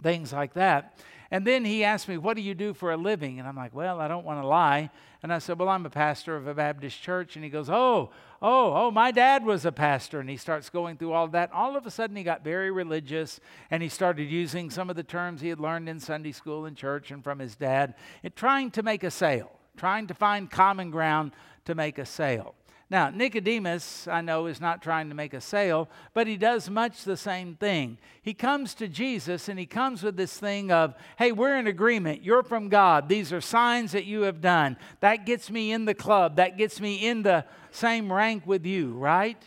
[0.03, 0.99] things like that.
[1.31, 3.39] And then he asked me, What do you do for a living?
[3.39, 4.91] And I'm like, Well, I don't want to lie.
[5.23, 7.35] And I said, Well, I'm a pastor of a Baptist church.
[7.37, 10.19] And he goes, Oh, oh, oh, my dad was a pastor.
[10.19, 11.51] And he starts going through all that.
[11.53, 13.39] All of a sudden, he got very religious
[13.69, 16.75] and he started using some of the terms he had learned in Sunday school and
[16.75, 20.91] church and from his dad, and trying to make a sale, trying to find common
[20.91, 21.31] ground
[21.63, 22.55] to make a sale.
[22.91, 27.05] Now, Nicodemus, I know, is not trying to make a sale, but he does much
[27.05, 27.97] the same thing.
[28.21, 32.21] He comes to Jesus and he comes with this thing of, hey, we're in agreement.
[32.21, 33.07] You're from God.
[33.07, 34.75] These are signs that you have done.
[34.99, 36.35] That gets me in the club.
[36.35, 39.41] That gets me in the same rank with you, right?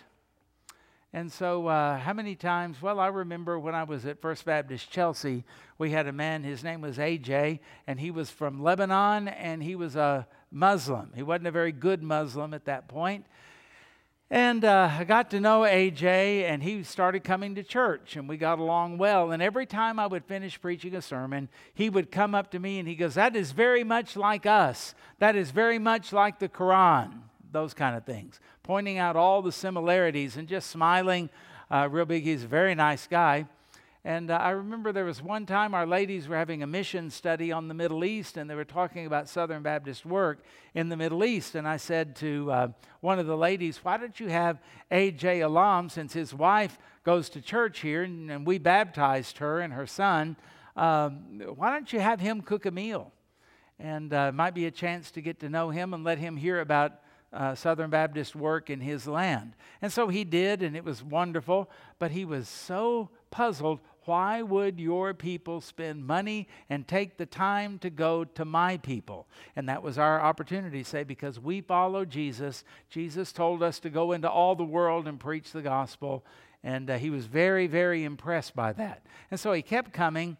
[1.14, 2.82] And so, uh, how many times?
[2.82, 5.44] Well, I remember when I was at First Baptist Chelsea,
[5.78, 9.76] we had a man, his name was AJ, and he was from Lebanon, and he
[9.76, 11.12] was a Muslim.
[11.14, 13.26] He wasn't a very good Muslim at that point.
[14.28, 18.36] And uh, I got to know AJ, and he started coming to church, and we
[18.36, 19.30] got along well.
[19.30, 22.80] And every time I would finish preaching a sermon, he would come up to me
[22.80, 24.96] and he goes, That is very much like us.
[25.20, 27.20] That is very much like the Quran
[27.54, 31.28] those kind of things, pointing out all the similarities and just smiling
[31.70, 32.24] uh, real big.
[32.24, 33.46] He's a very nice guy.
[34.06, 37.52] And uh, I remember there was one time our ladies were having a mission study
[37.52, 40.42] on the Middle East, and they were talking about Southern Baptist work
[40.74, 41.54] in the Middle East.
[41.54, 42.68] And I said to uh,
[43.00, 44.58] one of the ladies, Why don't you have
[44.90, 45.42] A.J.
[45.42, 49.86] Alam, since his wife goes to church here, and, and we baptized her and her
[49.86, 50.36] son,
[50.74, 53.12] um, why don't you have him cook a meal?
[53.78, 56.60] And uh, might be a chance to get to know him and let him hear
[56.60, 56.92] about
[57.34, 59.54] uh, Southern Baptist work in his land.
[59.82, 63.80] And so he did, and it was wonderful, but he was so puzzled.
[64.06, 69.26] Why would your people spend money and take the time to go to my people?
[69.56, 72.64] And that was our opportunity to say, because we follow Jesus.
[72.90, 76.24] Jesus told us to go into all the world and preach the gospel.
[76.62, 79.06] And uh, he was very, very impressed by that.
[79.30, 80.36] And so he kept coming.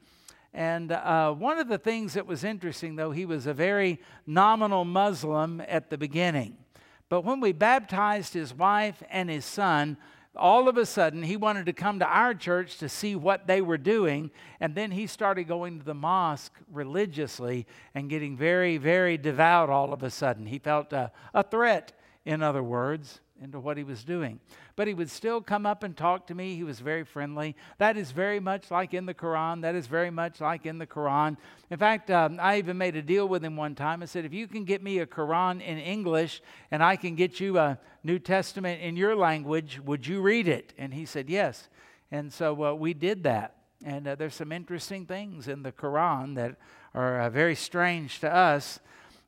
[0.53, 4.85] And uh, one of the things that was interesting, though, he was a very nominal
[4.85, 6.59] Muslim at the beginning.
[7.09, 9.97] But when we baptized his wife and his son,
[10.37, 13.61] all of a sudden he wanted to come to our church to see what they
[13.61, 14.31] were doing.
[14.61, 19.93] And then he started going to the mosque religiously and getting very, very devout all
[19.93, 20.47] of a sudden.
[20.47, 21.93] He felt a, a threat,
[22.25, 23.21] in other words.
[23.45, 24.41] Into what he was doing.
[24.75, 26.57] But he would still come up and talk to me.
[26.57, 27.55] He was very friendly.
[27.79, 29.61] That is very much like in the Quran.
[29.61, 31.37] That is very much like in the Quran.
[31.71, 34.03] In fact, um, I even made a deal with him one time.
[34.03, 37.39] I said, if you can get me a Quran in English and I can get
[37.39, 40.73] you a New Testament in your language, would you read it?
[40.79, 41.69] And he said, yes.
[42.11, 43.57] And so uh, we did that.
[43.85, 46.57] And uh, there's some interesting things in the Quran that
[46.95, 48.81] are uh, very strange to us.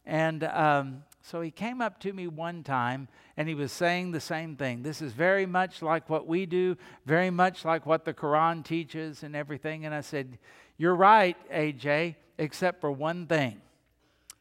[0.07, 4.21] And um, so he came up to me one time and he was saying the
[4.21, 4.83] same thing.
[4.83, 9.23] This is very much like what we do, very much like what the Quran teaches
[9.23, 9.85] and everything.
[9.85, 10.39] And I said,
[10.79, 13.61] You're right, AJ, except for one thing.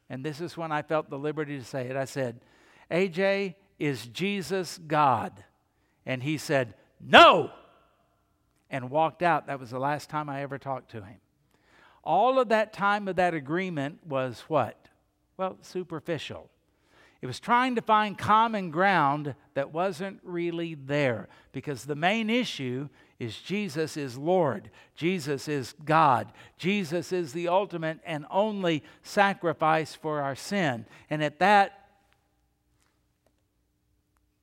[0.08, 1.96] And this is when I felt the liberty to say it.
[1.96, 2.40] I said,
[2.90, 5.44] AJ, is Jesus God?
[6.06, 7.50] And he said, No!
[8.70, 9.48] And walked out.
[9.48, 11.18] That was the last time I ever talked to him.
[12.02, 14.88] All of that time of that agreement was what?
[15.36, 16.48] Well, superficial.
[17.22, 22.88] It was trying to find common ground that wasn't really there because the main issue
[23.18, 24.70] is Jesus is Lord.
[24.94, 26.30] Jesus is God.
[26.58, 30.84] Jesus is the ultimate and only sacrifice for our sin.
[31.08, 31.88] And at that,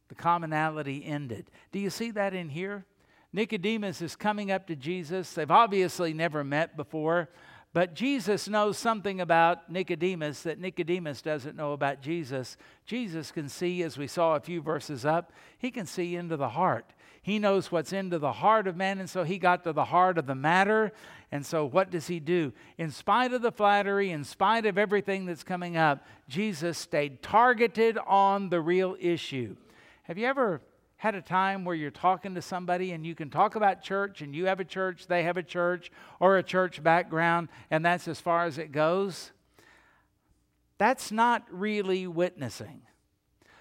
[0.07, 1.51] the commonality ended.
[1.71, 2.85] Do you see that in here?
[3.31, 5.33] Nicodemus is coming up to Jesus.
[5.33, 7.29] They've obviously never met before.
[7.73, 12.55] But Jesus knows something about Nicodemus that Nicodemus doesn't know about Jesus.
[12.85, 16.49] Jesus can see, as we saw a few verses up, he can see into the
[16.49, 16.93] heart.
[17.23, 20.19] He knows what's into the heart of man, and so he got to the heart
[20.19, 20.91] of the matter.
[21.31, 22.53] And so, what does he do?
[22.77, 27.97] In spite of the flattery, in spite of everything that's coming up, Jesus stayed targeted
[28.05, 29.55] on the real issue.
[30.03, 30.61] Have you ever
[31.03, 34.33] had a time where you're talking to somebody and you can talk about church and
[34.33, 35.91] you have a church, they have a church,
[36.21, 39.33] or a church background, and that's as far as it goes?
[40.77, 42.83] That's not really witnessing.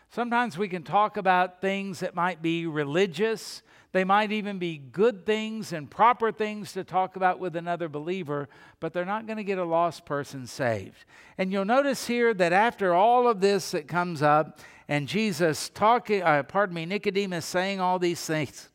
[0.09, 5.27] Sometimes we can talk about things that might be religious, they might even be good
[5.27, 8.49] things and proper things to talk about with another believer,
[8.81, 11.05] but they're not going to get a lost person saved.
[11.37, 16.23] And you'll notice here that after all of this that comes up, and Jesus talking,
[16.23, 18.71] uh, pardon me, Nicodemus saying all these things,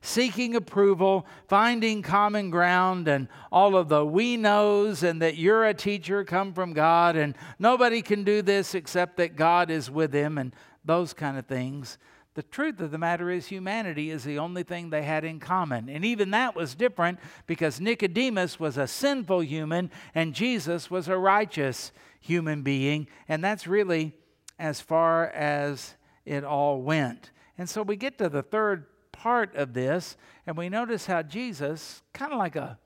[0.00, 5.74] seeking approval, finding common ground, and all of the we knows, and that you're a
[5.74, 10.36] teacher come from God, and nobody can do this except that God is with him,
[10.36, 10.52] and
[10.84, 11.98] those kind of things.
[12.38, 15.88] The truth of the matter is, humanity is the only thing they had in common.
[15.88, 17.18] And even that was different
[17.48, 23.08] because Nicodemus was a sinful human and Jesus was a righteous human being.
[23.26, 24.14] And that's really
[24.56, 27.32] as far as it all went.
[27.58, 30.16] And so we get to the third part of this,
[30.46, 32.78] and we notice how Jesus, kind of like a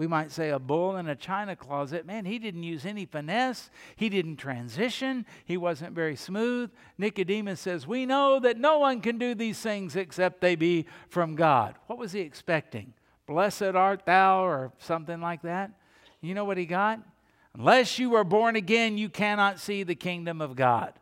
[0.00, 2.06] we might say a bull in a china closet.
[2.06, 3.70] Man, he didn't use any finesse.
[3.96, 5.26] He didn't transition.
[5.44, 6.70] He wasn't very smooth.
[6.96, 11.34] Nicodemus says, We know that no one can do these things except they be from
[11.34, 11.74] God.
[11.86, 12.94] What was he expecting?
[13.26, 15.70] Blessed art thou, or something like that?
[16.22, 17.00] You know what he got?
[17.54, 20.94] Unless you are born again, you cannot see the kingdom of God.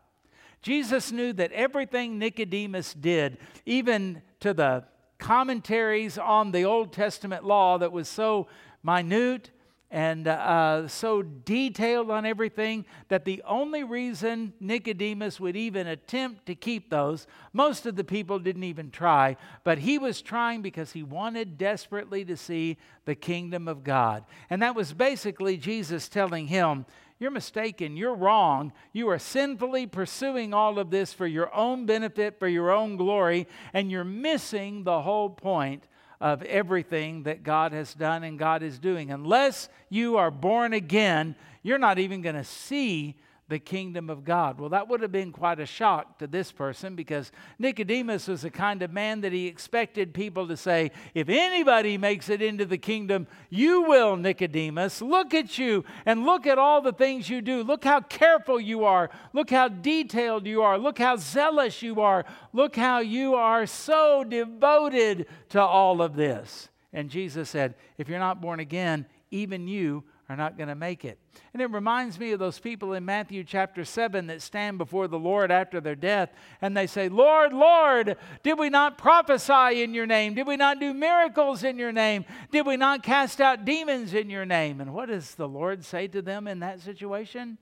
[0.61, 4.87] Jesus knew that everything Nicodemus did, even to the
[5.19, 8.47] commentaries on the Old Testament law that was so
[8.83, 9.51] minute
[9.91, 16.55] and uh, so detailed on everything that the only reason Nicodemus would even attempt to
[16.55, 21.03] keep those, most of the people didn't even try, but he was trying because he
[21.03, 22.77] wanted desperately to see
[23.07, 24.25] the kingdom of God.
[24.51, 26.85] And that was basically Jesus telling him,
[27.21, 27.97] you're mistaken.
[27.97, 28.73] You're wrong.
[28.93, 33.49] You are sinfully pursuing all of this for your own benefit, for your own glory,
[33.73, 35.89] and you're missing the whole point
[36.21, 39.11] of everything that God has done and God is doing.
[39.11, 43.17] Unless you are born again, you're not even going to see
[43.49, 44.61] the kingdom of God.
[44.61, 48.51] Well, that would have been quite a shock to this person because Nicodemus was the
[48.51, 52.77] kind of man that he expected people to say, If anybody makes it into the
[52.77, 55.01] kingdom, you will, Nicodemus.
[55.01, 57.63] Look at you and look at all the things you do.
[57.63, 59.09] Look how careful you are.
[59.33, 60.77] Look how detailed you are.
[60.77, 62.27] Look how zealous you are.
[62.53, 66.69] Look how you are so devoted to all of this.
[66.93, 71.05] And Jesus said, If you're not born again, even you are not going to make
[71.05, 71.19] it.
[71.53, 75.19] And it reminds me of those people in Matthew chapter 7 that stand before the
[75.19, 80.07] Lord after their death and they say, Lord, Lord, did we not prophesy in your
[80.07, 80.35] name?
[80.35, 82.27] Did we not do miracles in your name?
[82.53, 84.83] Did we not cast out demons in your name?
[84.83, 87.57] And what does the Lord say to them in that situation?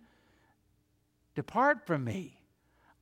[1.36, 2.40] Depart from me.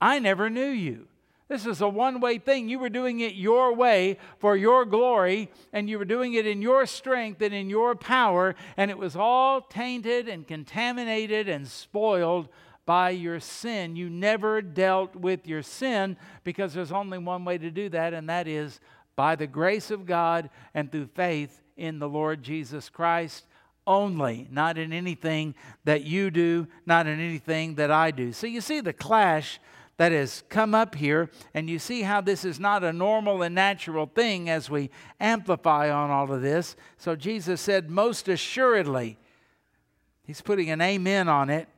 [0.00, 1.08] I never knew you.
[1.54, 2.68] This is a one way thing.
[2.68, 6.60] You were doing it your way for your glory, and you were doing it in
[6.60, 12.48] your strength and in your power, and it was all tainted and contaminated and spoiled
[12.86, 13.94] by your sin.
[13.94, 18.28] You never dealt with your sin because there's only one way to do that, and
[18.28, 18.80] that is
[19.14, 23.46] by the grace of God and through faith in the Lord Jesus Christ
[23.86, 28.32] only, not in anything that you do, not in anything that I do.
[28.32, 29.60] So you see the clash
[29.96, 33.54] that has come up here, and you see how this is not a normal and
[33.54, 34.90] natural thing as we
[35.20, 36.76] amplify on all of this.
[36.98, 39.18] So Jesus said, Most assuredly,
[40.24, 41.68] He's putting an amen on it.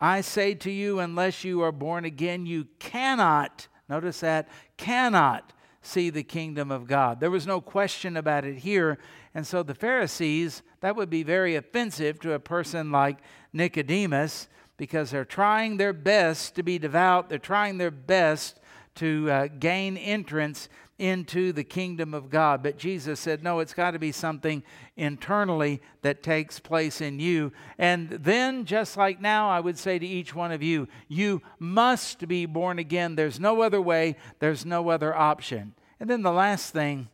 [0.00, 6.10] I say to you, unless you are born again, you cannot, notice that, cannot see
[6.10, 7.20] the kingdom of God.
[7.20, 8.98] There was no question about it here.
[9.34, 13.18] And so the Pharisees, that would be very offensive to a person like
[13.52, 18.60] Nicodemus because they're trying their best to be devout, they're trying their best
[18.96, 20.68] to uh, gain entrance
[20.98, 22.62] into the kingdom of God.
[22.62, 24.62] But Jesus said, no, it's got to be something
[24.96, 27.52] internally that takes place in you.
[27.76, 32.26] And then, just like now, I would say to each one of you, you must
[32.26, 33.14] be born again.
[33.14, 35.74] There's no other way, there's no other option.
[36.00, 37.08] And then the last thing,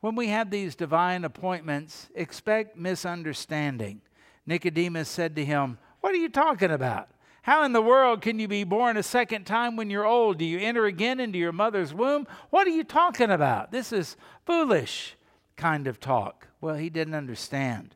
[0.00, 4.00] when we have these divine appointments, expect misunderstanding.
[4.46, 7.08] Nicodemus said to him, What are you talking about?
[7.42, 10.38] How in the world can you be born a second time when you're old?
[10.38, 12.26] Do you enter again into your mother's womb?
[12.50, 13.72] What are you talking about?
[13.72, 15.16] This is foolish
[15.56, 16.48] kind of talk.
[16.60, 17.94] Well, he didn't understand.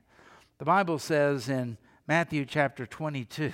[0.58, 3.52] The Bible says in Matthew chapter 22,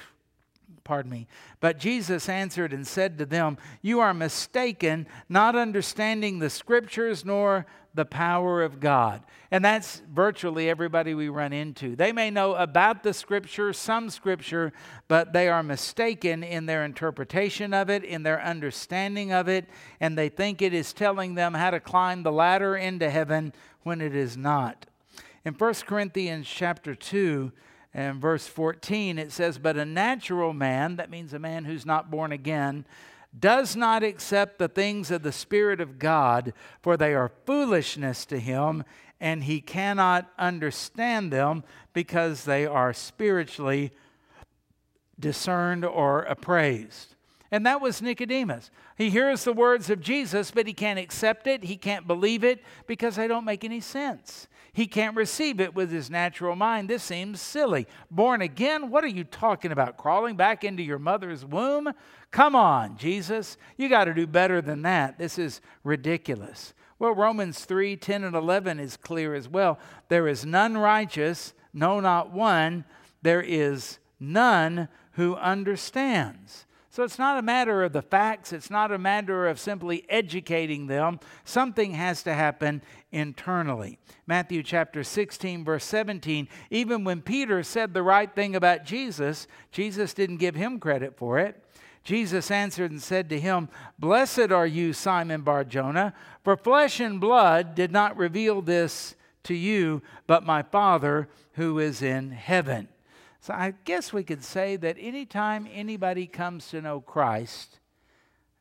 [0.84, 1.26] pardon me.
[1.60, 7.66] But Jesus answered and said to them, You are mistaken, not understanding the scriptures nor
[7.94, 9.22] the power of God.
[9.50, 11.94] And that's virtually everybody we run into.
[11.94, 14.72] They may know about the scripture, some scripture,
[15.08, 19.68] but they are mistaken in their interpretation of it, in their understanding of it,
[20.00, 24.00] and they think it is telling them how to climb the ladder into heaven when
[24.00, 24.86] it is not.
[25.44, 27.52] In 1 Corinthians chapter 2,
[27.94, 32.10] and verse 14, it says, But a natural man, that means a man who's not
[32.10, 32.86] born again,
[33.38, 36.52] does not accept the things of the Spirit of God,
[36.82, 38.84] for they are foolishness to him,
[39.20, 43.92] and he cannot understand them because they are spiritually
[45.18, 47.14] discerned or appraised.
[47.50, 48.70] And that was Nicodemus.
[48.96, 52.62] He hears the words of Jesus, but he can't accept it, he can't believe it
[52.86, 54.48] because they don't make any sense.
[54.74, 56.88] He can't receive it with his natural mind.
[56.88, 57.86] This seems silly.
[58.10, 58.88] Born again?
[58.88, 59.98] What are you talking about?
[59.98, 61.92] Crawling back into your mother's womb?
[62.30, 63.58] Come on, Jesus.
[63.76, 65.18] You got to do better than that.
[65.18, 66.72] This is ridiculous.
[66.98, 69.78] Well, Romans 3 10 and 11 is clear as well.
[70.08, 72.86] There is none righteous, no, not one.
[73.20, 76.64] There is none who understands.
[76.92, 80.88] So it's not a matter of the facts, it's not a matter of simply educating
[80.88, 81.20] them.
[81.42, 83.98] Something has to happen internally.
[84.26, 90.12] Matthew chapter 16, verse 17, even when Peter said the right thing about Jesus, Jesus
[90.12, 91.64] didn't give him credit for it.
[92.04, 96.12] Jesus answered and said to him, Blessed are you, Simon Barjona,
[96.44, 99.14] for flesh and blood did not reveal this
[99.44, 102.88] to you, but my Father who is in heaven.
[103.42, 107.80] So I guess we could say that anytime anybody comes to know Christ,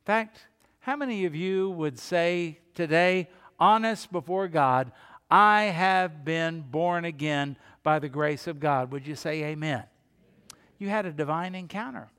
[0.02, 0.48] in fact,
[0.80, 3.30] how many of you would say today,
[3.60, 4.92] honest before God,
[5.30, 8.92] I have been born again by the grace of God?
[8.92, 9.84] Would you say amen?
[10.80, 12.10] You had a divine encounter.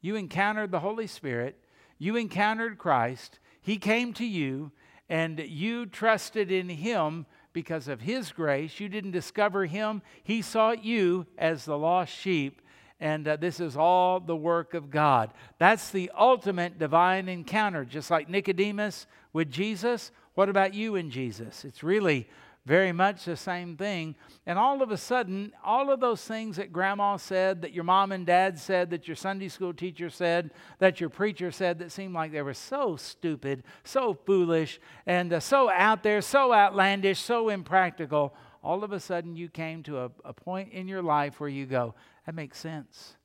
[0.00, 1.62] You encountered the Holy Spirit,
[1.98, 4.72] you encountered Christ, He came to you,
[5.10, 8.80] and you trusted in Him because of His grace.
[8.80, 12.62] You didn't discover Him, He sought you as the lost sheep.
[13.00, 15.30] And uh, this is all the work of God.
[15.58, 17.84] That's the ultimate divine encounter.
[17.84, 21.64] Just like Nicodemus with Jesus, what about you and Jesus?
[21.64, 22.28] It's really
[22.68, 24.14] very much the same thing.
[24.44, 28.12] And all of a sudden, all of those things that grandma said, that your mom
[28.12, 32.12] and dad said, that your Sunday school teacher said, that your preacher said, that seemed
[32.12, 37.48] like they were so stupid, so foolish, and uh, so out there, so outlandish, so
[37.48, 41.48] impractical, all of a sudden you came to a, a point in your life where
[41.48, 41.94] you go,
[42.26, 43.16] that makes sense.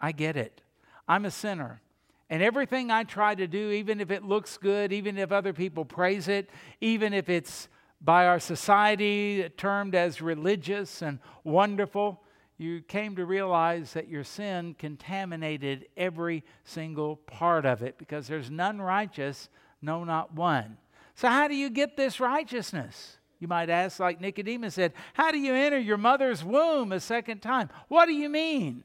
[0.00, 0.62] I get it.
[1.06, 1.80] I'm a sinner.
[2.28, 5.84] And everything I try to do, even if it looks good, even if other people
[5.84, 7.68] praise it, even if it's
[8.00, 12.22] by our society termed as religious and wonderful,
[12.56, 18.50] you came to realize that your sin contaminated every single part of it because there's
[18.50, 19.48] none righteous,
[19.80, 20.76] no, not one.
[21.14, 23.18] So, how do you get this righteousness?
[23.38, 27.40] You might ask, like Nicodemus said, How do you enter your mother's womb a second
[27.40, 27.70] time?
[27.88, 28.84] What do you mean?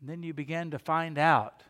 [0.00, 1.62] And then you begin to find out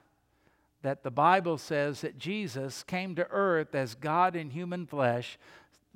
[0.82, 5.38] that the Bible says that Jesus came to earth as God in human flesh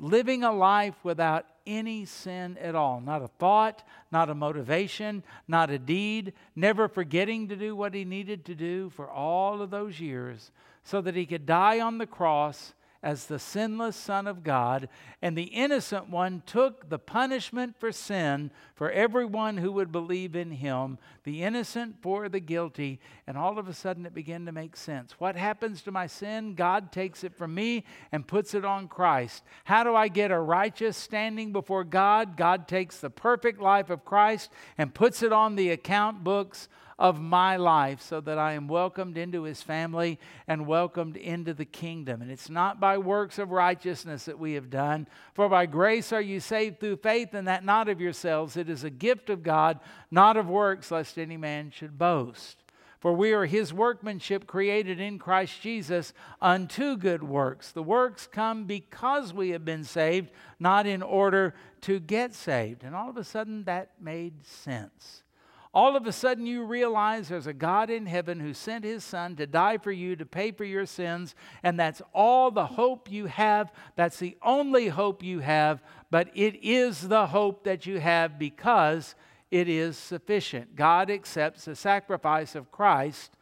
[0.01, 3.01] living a life without any sin at all.
[3.01, 8.05] Not a thought, not a motivation, not a deed, never forgetting to do what he
[8.05, 10.51] needed to do for all of those years
[10.83, 12.73] so that he could die on the cross
[13.03, 14.89] as the sinless Son of God,
[15.23, 20.51] and the innocent one took the punishment for sin for everyone who would believe in
[20.51, 24.77] him, the innocent for the guilty, and all of a sudden it began to make
[24.77, 25.13] sense.
[25.19, 26.55] What happens to my sin?
[26.55, 29.45] God takes it from me and puts it on Christ.
[29.65, 32.37] How do I get a righteous standing before God?
[32.37, 36.69] God takes the perfect life of Christ and puts it on the account books
[37.01, 41.65] of my life so that I am welcomed into his family and welcomed into the
[41.65, 42.21] kingdom.
[42.21, 46.21] And it's not by works of righteousness that we have done, for by grace are
[46.21, 48.59] you saved through faith, and that not of yourselves.
[48.59, 49.81] It is a gift of God,
[50.11, 52.59] not of works, lest any man should boast.
[52.99, 57.73] For we are his workmanship created in Christ Jesus unto good works.
[57.73, 62.85] The works come because we have been saved, not in order to get saved.
[62.85, 65.23] And all of a sudden that made sense
[65.73, 69.37] all of a sudden you realize there's a God in heaven who sent his son
[69.37, 73.27] to die for you, to pay for your sins, and that's all the hope you
[73.27, 73.73] have.
[73.95, 79.15] That's the only hope you have, but it is the hope that you have because
[79.51, 80.75] it is sufficient.
[80.75, 83.37] God accepts the sacrifice of Christ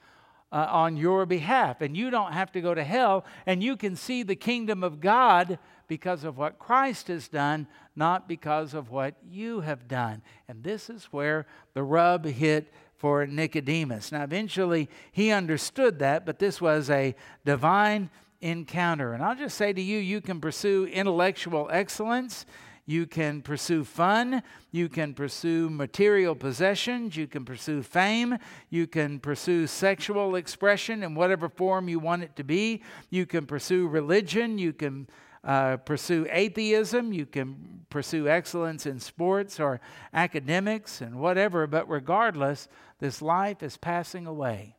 [0.53, 3.97] uh, on your behalf, and you don't have to go to hell, and you can
[3.97, 5.59] see the kingdom of God
[5.89, 7.67] because of what Christ has done,
[7.97, 10.23] not because of what you have done.
[10.47, 14.13] And this is where the rub hit for Nicodemus.
[14.13, 17.15] Now, eventually he understood that, but this was a
[17.45, 18.11] divine
[18.41, 19.15] encounter.
[19.15, 22.45] And I'll just say to you, you can pursue intellectual excellence.
[22.87, 24.43] You can pursue fun.
[24.73, 27.17] You can pursue material possessions.
[27.17, 28.39] You can pursue fame.
[28.71, 32.83] You can pursue sexual expression in whatever form you want it to be.
[33.11, 34.59] You can pursue religion.
[34.59, 35.07] You can
[35.45, 39.81] uh, pursue atheism, you can pursue excellence in sports or
[40.13, 42.69] academics and whatever, but regardless,
[42.99, 44.77] this life is passing away.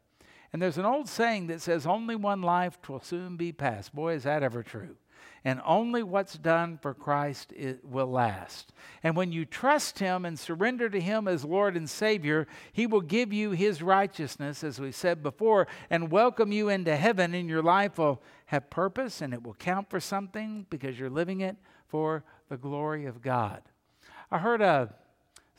[0.52, 3.94] And there's an old saying that says, Only one life will soon be past.
[3.94, 4.96] Boy, is that ever true
[5.44, 8.74] and only what's done for Christ will last.
[9.04, 13.02] And when you trust Him and surrender to Him as Lord and Savior, He will
[13.02, 17.64] give you His righteousness, as we said before, and welcome you into heaven, and your
[17.64, 21.56] life will have purpose and it will count for something because you're living it
[21.88, 23.62] for the glory of God.
[24.32, 24.94] I heard a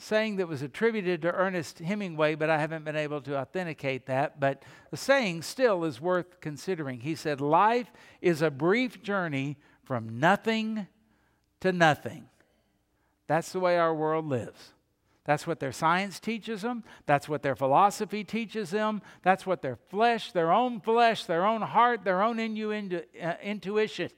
[0.01, 4.41] saying that was attributed to Ernest Hemingway, but I haven't been able to authenticate that.
[4.41, 7.01] But the saying still is worth considering.
[7.01, 9.59] He said, Life is a brief journey
[9.91, 10.87] from nothing
[11.59, 12.29] to nothing.
[13.27, 14.73] That's the way our world lives.
[15.25, 16.85] That's what their science teaches them.
[17.07, 19.03] That's what their philosophy teaches them.
[19.25, 24.11] That's what their flesh, their own flesh, their own heart, their own intu- uh, intuition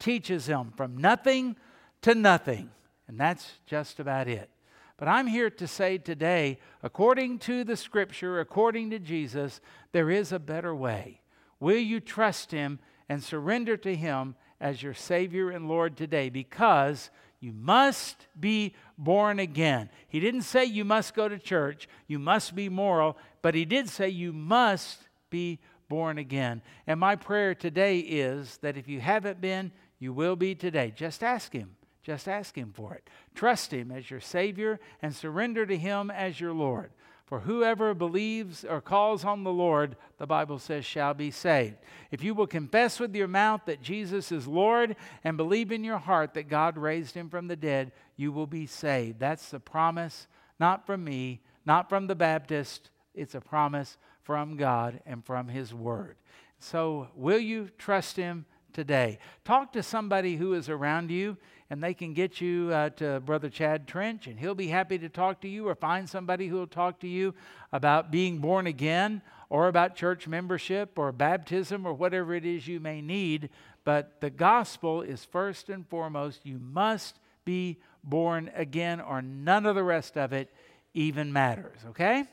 [0.00, 1.54] teaches them from nothing
[2.02, 2.72] to nothing.
[3.06, 4.50] And that's just about it.
[4.96, 9.60] But I'm here to say today, according to the scripture, according to Jesus,
[9.92, 11.20] there is a better way.
[11.60, 17.10] Will you trust Him and surrender to Him as your Savior and Lord today because
[17.40, 19.88] you must be born again.
[20.08, 23.88] He didn't say you must go to church, you must be moral, but He did
[23.88, 25.58] say you must be
[25.88, 26.62] born again.
[26.86, 30.92] And my prayer today is that if you haven't been, you will be today.
[30.94, 31.76] Just ask Him.
[32.02, 33.08] Just ask Him for it.
[33.34, 36.90] Trust Him as your Savior and surrender to Him as your Lord.
[37.30, 41.76] For whoever believes or calls on the Lord, the Bible says, shall be saved.
[42.10, 45.98] If you will confess with your mouth that Jesus is Lord and believe in your
[45.98, 49.20] heart that God raised him from the dead, you will be saved.
[49.20, 50.26] That's the promise,
[50.58, 52.90] not from me, not from the Baptist.
[53.14, 56.16] It's a promise from God and from his word.
[56.58, 59.18] So, will you trust him today?
[59.44, 61.36] Talk to somebody who is around you
[61.70, 65.08] and they can get you uh, to Brother Chad Trench, and he'll be happy to
[65.08, 67.32] talk to you, or find somebody who will talk to you
[67.72, 72.80] about being born again, or about church membership, or baptism, or whatever it is you
[72.80, 73.50] may need.
[73.84, 76.44] But the gospel is first and foremost.
[76.44, 80.52] You must be born again, or none of the rest of it
[80.92, 82.24] even matters, okay?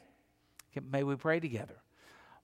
[0.92, 1.76] May we pray together.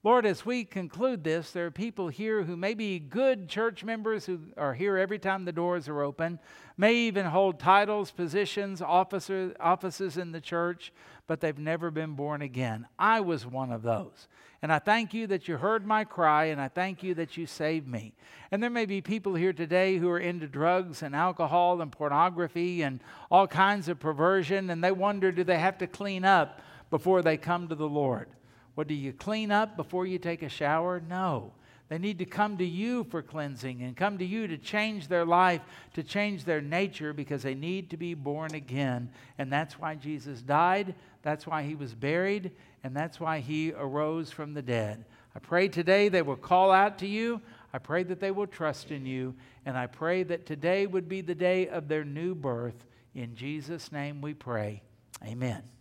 [0.06, 4.26] Lord, as we conclude this, there are people here who may be good church members
[4.26, 6.39] who are here every time the doors are open,
[6.78, 10.91] may even hold titles, positions, officers, offices in the church,
[11.26, 12.86] but they've never been born again.
[12.99, 14.28] I was one of those.
[14.62, 17.45] And I thank you that you heard my cry, and I thank you that you
[17.45, 18.14] saved me.
[18.51, 22.82] And there may be people here today who are into drugs and alcohol and pornography
[22.82, 22.99] and
[23.32, 27.38] all kinds of perversion, and they wonder do they have to clean up before they
[27.38, 28.28] come to the Lord?
[28.76, 31.00] What do you clean up before you take a shower?
[31.00, 31.54] No.
[31.90, 35.26] They need to come to you for cleansing and come to you to change their
[35.26, 35.62] life,
[35.94, 39.10] to change their nature, because they need to be born again.
[39.38, 40.96] And that's why Jesus died.
[41.22, 42.52] That's why he was buried.
[42.84, 45.06] And that's why he arose from the dead.
[45.36, 47.42] I pray today they will call out to you.
[47.74, 49.36] I pray that they will trust in you.
[49.66, 52.86] And I pray that today would be the day of their new birth.
[53.14, 54.82] In Jesus' name we pray.
[55.24, 55.73] Amen.